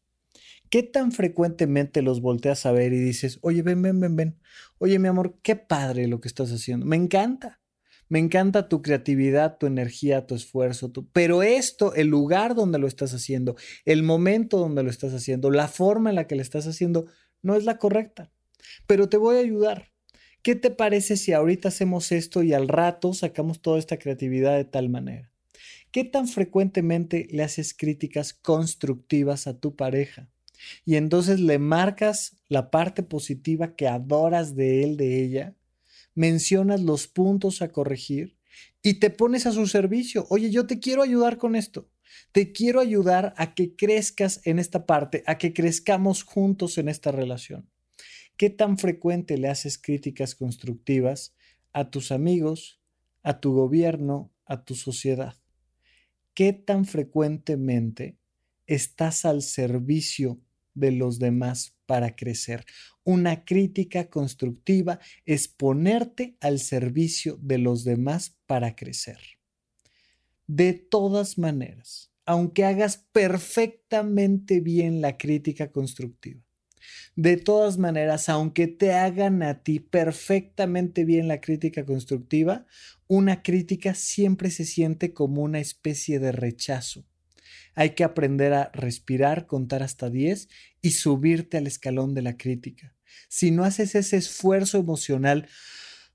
¿Qué 0.71 0.83
tan 0.83 1.13
frecuentemente 1.13 2.01
los 2.01 2.23
volteas 2.23 2.65
a 2.65 2.73
ver 2.73 2.95
y 2.95 3.01
dices, 3.01 3.39
oye, 3.43 3.61
ven, 3.61 3.83
ven, 3.83 4.01
ven, 4.01 4.17
ven, 4.17 4.39
oye, 4.79 4.99
mi 4.99 5.09
amor, 5.09 5.39
qué 5.43 5.57
padre 5.57 6.09
lo 6.09 6.23
que 6.23 6.29
estás 6.29 6.51
haciendo, 6.51 6.87
me 6.87 6.97
encanta, 6.97 7.61
me 8.09 8.19
encanta 8.19 8.71
tu 8.71 8.81
creatividad, 8.81 9.59
tu 9.59 9.67
energía, 9.67 10.27
tu 10.27 10.35
esfuerzo, 10.35 10.91
pero 11.13 11.43
esto, 11.43 11.95
el 11.95 12.07
lugar 12.07 12.55
donde 12.55 12.79
lo 12.79 12.87
estás 12.87 13.13
haciendo, 13.13 13.57
el 13.85 14.03
momento 14.03 14.57
donde 14.57 14.83
lo 14.83 14.89
estás 14.89 15.13
haciendo, 15.13 15.51
la 15.51 15.69
forma 15.69 16.09
en 16.09 16.17
la 16.17 16.27
que 16.27 16.35
lo 16.35 16.41
estás 16.41 16.67
haciendo, 16.67 17.05
no 17.43 17.57
es 17.57 17.65
la 17.65 17.77
correcta 17.77 18.31
pero 18.87 19.09
te 19.09 19.17
voy 19.17 19.37
a 19.37 19.41
ayudar. 19.41 19.93
¿Qué 20.43 20.55
te 20.55 20.71
parece 20.71 21.17
si 21.17 21.33
ahorita 21.33 21.69
hacemos 21.69 22.13
esto 22.13 22.43
y 22.43 22.53
al 22.53 22.69
rato 22.69 23.15
sacamos 23.15 23.63
toda 23.63 23.79
esta 23.79 23.99
creatividad 23.99 24.57
de 24.57 24.65
tal 24.65 24.91
manera? 24.91 25.33
¿Qué 25.91 26.05
tan 26.05 26.29
frecuentemente 26.29 27.29
le 27.31 27.43
haces 27.43 27.73
críticas 27.73 28.35
constructivas 28.35 29.47
a 29.47 29.59
tu 29.59 29.75
pareja? 29.75 30.29
Y 30.85 30.97
entonces 30.97 31.41
le 31.41 31.59
marcas 31.59 32.37
la 32.49 32.71
parte 32.71 33.03
positiva 33.03 33.75
que 33.75 33.89
adoras 33.89 34.55
de 34.55 34.85
él, 34.85 34.97
de 34.97 35.23
ella, 35.23 35.55
mencionas 36.15 36.81
los 36.81 37.07
puntos 37.07 37.63
a 37.63 37.69
corregir 37.69 38.37
y 38.83 38.95
te 38.95 39.11
pones 39.11 39.47
a 39.47 39.53
su 39.53 39.67
servicio. 39.67 40.27
Oye, 40.31 40.51
yo 40.51 40.67
te 40.67 40.79
quiero 40.79 41.03
ayudar 41.03 41.39
con 41.39 41.57
esto. 41.57 41.89
Te 42.33 42.53
quiero 42.53 42.81
ayudar 42.81 43.35
a 43.37 43.55
que 43.55 43.75
crezcas 43.75 44.41
en 44.45 44.59
esta 44.59 44.87
parte, 44.87 45.25
a 45.27 45.39
que 45.39 45.53
crezcamos 45.53 46.23
juntos 46.23 46.79
en 46.79 46.89
esta 46.89 47.11
relación. 47.11 47.69
¿Qué 48.37 48.51
tan 48.51 48.79
frecuente 48.79 49.39
le 49.39 49.49
haces 49.49 49.79
críticas 49.79 50.35
constructivas 50.35 51.35
a 51.73 51.91
tus 51.91 52.13
amigos, 52.13 52.81
a 53.23 53.41
tu 53.41 53.53
gobierno, 53.53 54.33
a 54.45 54.65
tu 54.65 54.75
sociedad? 54.75 55.37
¿Qué 56.35 56.53
tan 56.53 56.85
frecuentemente 56.85 58.19
estás 58.67 59.25
al 59.25 59.43
servicio 59.43 60.41
de 60.75 60.91
los 60.91 61.19
demás 61.19 61.77
para 61.87 62.17
crecer. 62.17 62.65
Una 63.05 63.45
crítica 63.45 64.11
constructiva 64.11 64.99
es 65.25 65.49
ponerte 65.49 66.37
al 66.41 66.59
servicio 66.59 67.39
de 67.41 67.59
los 67.59 67.85
demás 67.85 68.37
para 68.47 68.75
crecer. 68.75 69.19
De 70.47 70.73
todas 70.75 71.39
maneras, 71.39 72.13
aunque 72.27 72.65
hagas 72.65 73.07
perfectamente 73.13 74.61
bien 74.61 75.01
la 75.01 75.17
crítica 75.17 75.71
constructiva, 75.71 76.44
de 77.17 77.37
todas 77.37 77.79
maneras, 77.79 78.29
aunque 78.29 78.67
te 78.67 78.93
hagan 78.93 79.43
a 79.43 79.63
ti 79.63 79.81
perfectamente 79.81 81.05
bien 81.05 81.29
la 81.29 81.41
crítica 81.41 81.85
constructiva, 81.85 82.67
una 83.07 83.43
crítica 83.43 83.95
siempre 83.95 84.51
se 84.51 84.65
siente 84.65 85.13
como 85.13 85.43
una 85.43 85.61
especie 85.61 86.19
de 86.19 86.33
rechazo. 86.33 87.07
Hay 87.75 87.91
que 87.91 88.05
aprender 88.05 88.53
a 88.53 88.71
respirar, 88.73 89.47
contar 89.47 89.83
hasta 89.83 90.11
10 90.11 90.49
y 90.81 90.93
subirte 90.93 91.57
al 91.57 91.67
escalón 91.67 92.15
de 92.15 92.23
la 92.23 92.37
crítica. 92.37 92.95
Si 93.29 93.51
no 93.51 93.65
haces 93.65 93.95
ese 93.95 94.17
esfuerzo 94.17 94.79
emocional 94.79 95.49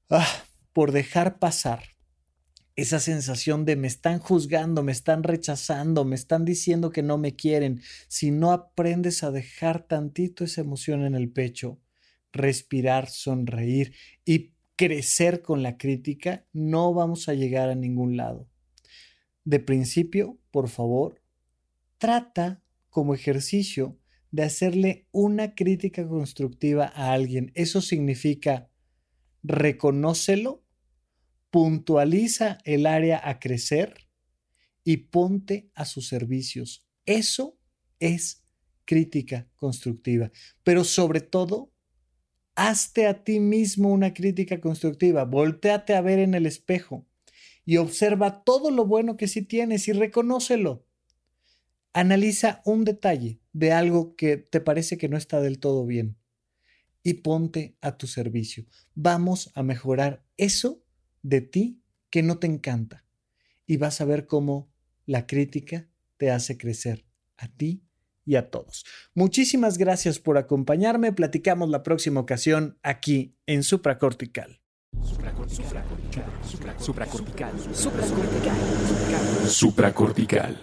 ah, 0.09 0.27
por 0.73 0.91
dejar 0.91 1.39
pasar 1.39 1.98
esa 2.79 2.99
sensación 2.99 3.65
de 3.65 3.75
me 3.75 3.87
están 3.87 4.19
juzgando, 4.19 4.83
me 4.83 4.91
están 4.91 5.23
rechazando, 5.23 6.05
me 6.05 6.15
están 6.15 6.45
diciendo 6.45 6.91
que 6.91 7.03
no 7.03 7.17
me 7.17 7.35
quieren, 7.35 7.81
si 8.07 8.31
no 8.31 8.51
aprendes 8.51 9.23
a 9.23 9.31
dejar 9.31 9.83
tantito 9.83 10.43
esa 10.43 10.61
emoción 10.61 11.03
en 11.03 11.15
el 11.15 11.29
pecho, 11.29 11.79
respirar, 12.31 13.09
sonreír 13.09 13.93
y 14.23 14.53
crecer 14.75 15.41
con 15.41 15.63
la 15.63 15.77
crítica, 15.77 16.45
no 16.53 16.93
vamos 16.93 17.27
a 17.27 17.33
llegar 17.33 17.69
a 17.69 17.75
ningún 17.75 18.17
lado. 18.17 18.47
De 19.43 19.59
principio, 19.59 20.37
por 20.51 20.69
favor, 20.69 21.21
trata 21.97 22.61
como 22.89 23.13
ejercicio 23.13 23.97
de 24.31 24.43
hacerle 24.43 25.07
una 25.11 25.55
crítica 25.55 26.07
constructiva 26.07 26.91
a 26.93 27.11
alguien. 27.13 27.51
Eso 27.55 27.81
significa 27.81 28.69
reconócelo 29.43 30.63
puntualiza 31.51 32.59
el 32.63 32.85
área 32.85 33.21
a 33.23 33.39
crecer 33.39 34.07
y 34.83 34.97
ponte 34.97 35.69
a 35.75 35.85
sus 35.85 36.07
servicios. 36.07 36.85
Eso 37.05 37.57
es 37.99 38.43
crítica 38.85 39.47
constructiva, 39.55 40.31
pero 40.63 40.83
sobre 40.83 41.21
todo, 41.21 41.71
hazte 42.55 43.07
a 43.07 43.23
ti 43.23 43.39
mismo 43.39 43.89
una 43.89 44.13
crítica 44.13 44.59
constructiva, 44.59 45.25
volteate 45.25 45.93
a 45.93 46.01
ver 46.01 46.19
en 46.19 46.33
el 46.33 46.45
espejo 46.45 47.05
y 47.65 47.77
observa 47.77 48.43
todo 48.43 48.71
lo 48.71 48.85
bueno 48.85 49.15
que 49.15 49.27
sí 49.27 49.43
tienes 49.43 49.87
y 49.87 49.93
reconócelo. 49.93 50.85
Analiza 51.93 52.61
un 52.65 52.83
detalle 52.83 53.39
de 53.53 53.71
algo 53.71 54.15
que 54.15 54.37
te 54.37 54.59
parece 54.59 54.97
que 54.97 55.07
no 55.07 55.17
está 55.17 55.39
del 55.39 55.59
todo 55.59 55.85
bien 55.85 56.17
y 57.03 57.15
ponte 57.15 57.77
a 57.81 57.97
tu 57.97 58.07
servicio. 58.07 58.65
Vamos 58.95 59.51
a 59.55 59.63
mejorar 59.63 60.25
eso 60.35 60.83
de 61.21 61.41
ti 61.41 61.81
que 62.09 62.23
no 62.23 62.39
te 62.39 62.47
encanta 62.47 63.05
y 63.65 63.77
vas 63.77 64.01
a 64.01 64.05
ver 64.05 64.25
cómo 64.25 64.71
la 65.05 65.27
crítica 65.27 65.87
te 66.17 66.31
hace 66.31 66.57
crecer 66.57 67.05
a 67.37 67.47
ti 67.47 67.83
y 68.25 68.35
a 68.35 68.49
todos. 68.49 68.85
Muchísimas 69.13 69.77
gracias 69.77 70.19
por 70.19 70.37
acompañarme. 70.37 71.13
Platicamos 71.13 71.69
la 71.69 71.83
próxima 71.83 72.19
ocasión 72.19 72.77
aquí 72.83 73.35
en 73.47 73.63
Supracortical. 73.63 74.59
Supracortical. 75.03 75.83
Supracortical. 76.47 77.53
Supracortical. 77.73 78.59
Supracortical. 79.47 80.57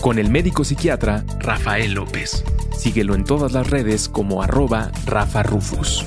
Con 0.00 0.18
el 0.18 0.30
médico 0.30 0.64
psiquiatra 0.64 1.24
Rafael 1.38 1.92
López. 1.92 2.44
Síguelo 2.76 3.14
en 3.14 3.24
todas 3.24 3.52
las 3.52 3.68
redes 3.68 4.08
como 4.08 4.42
arroba 4.42 4.90
Rafa 5.04 5.42
Rufus. 5.42 6.06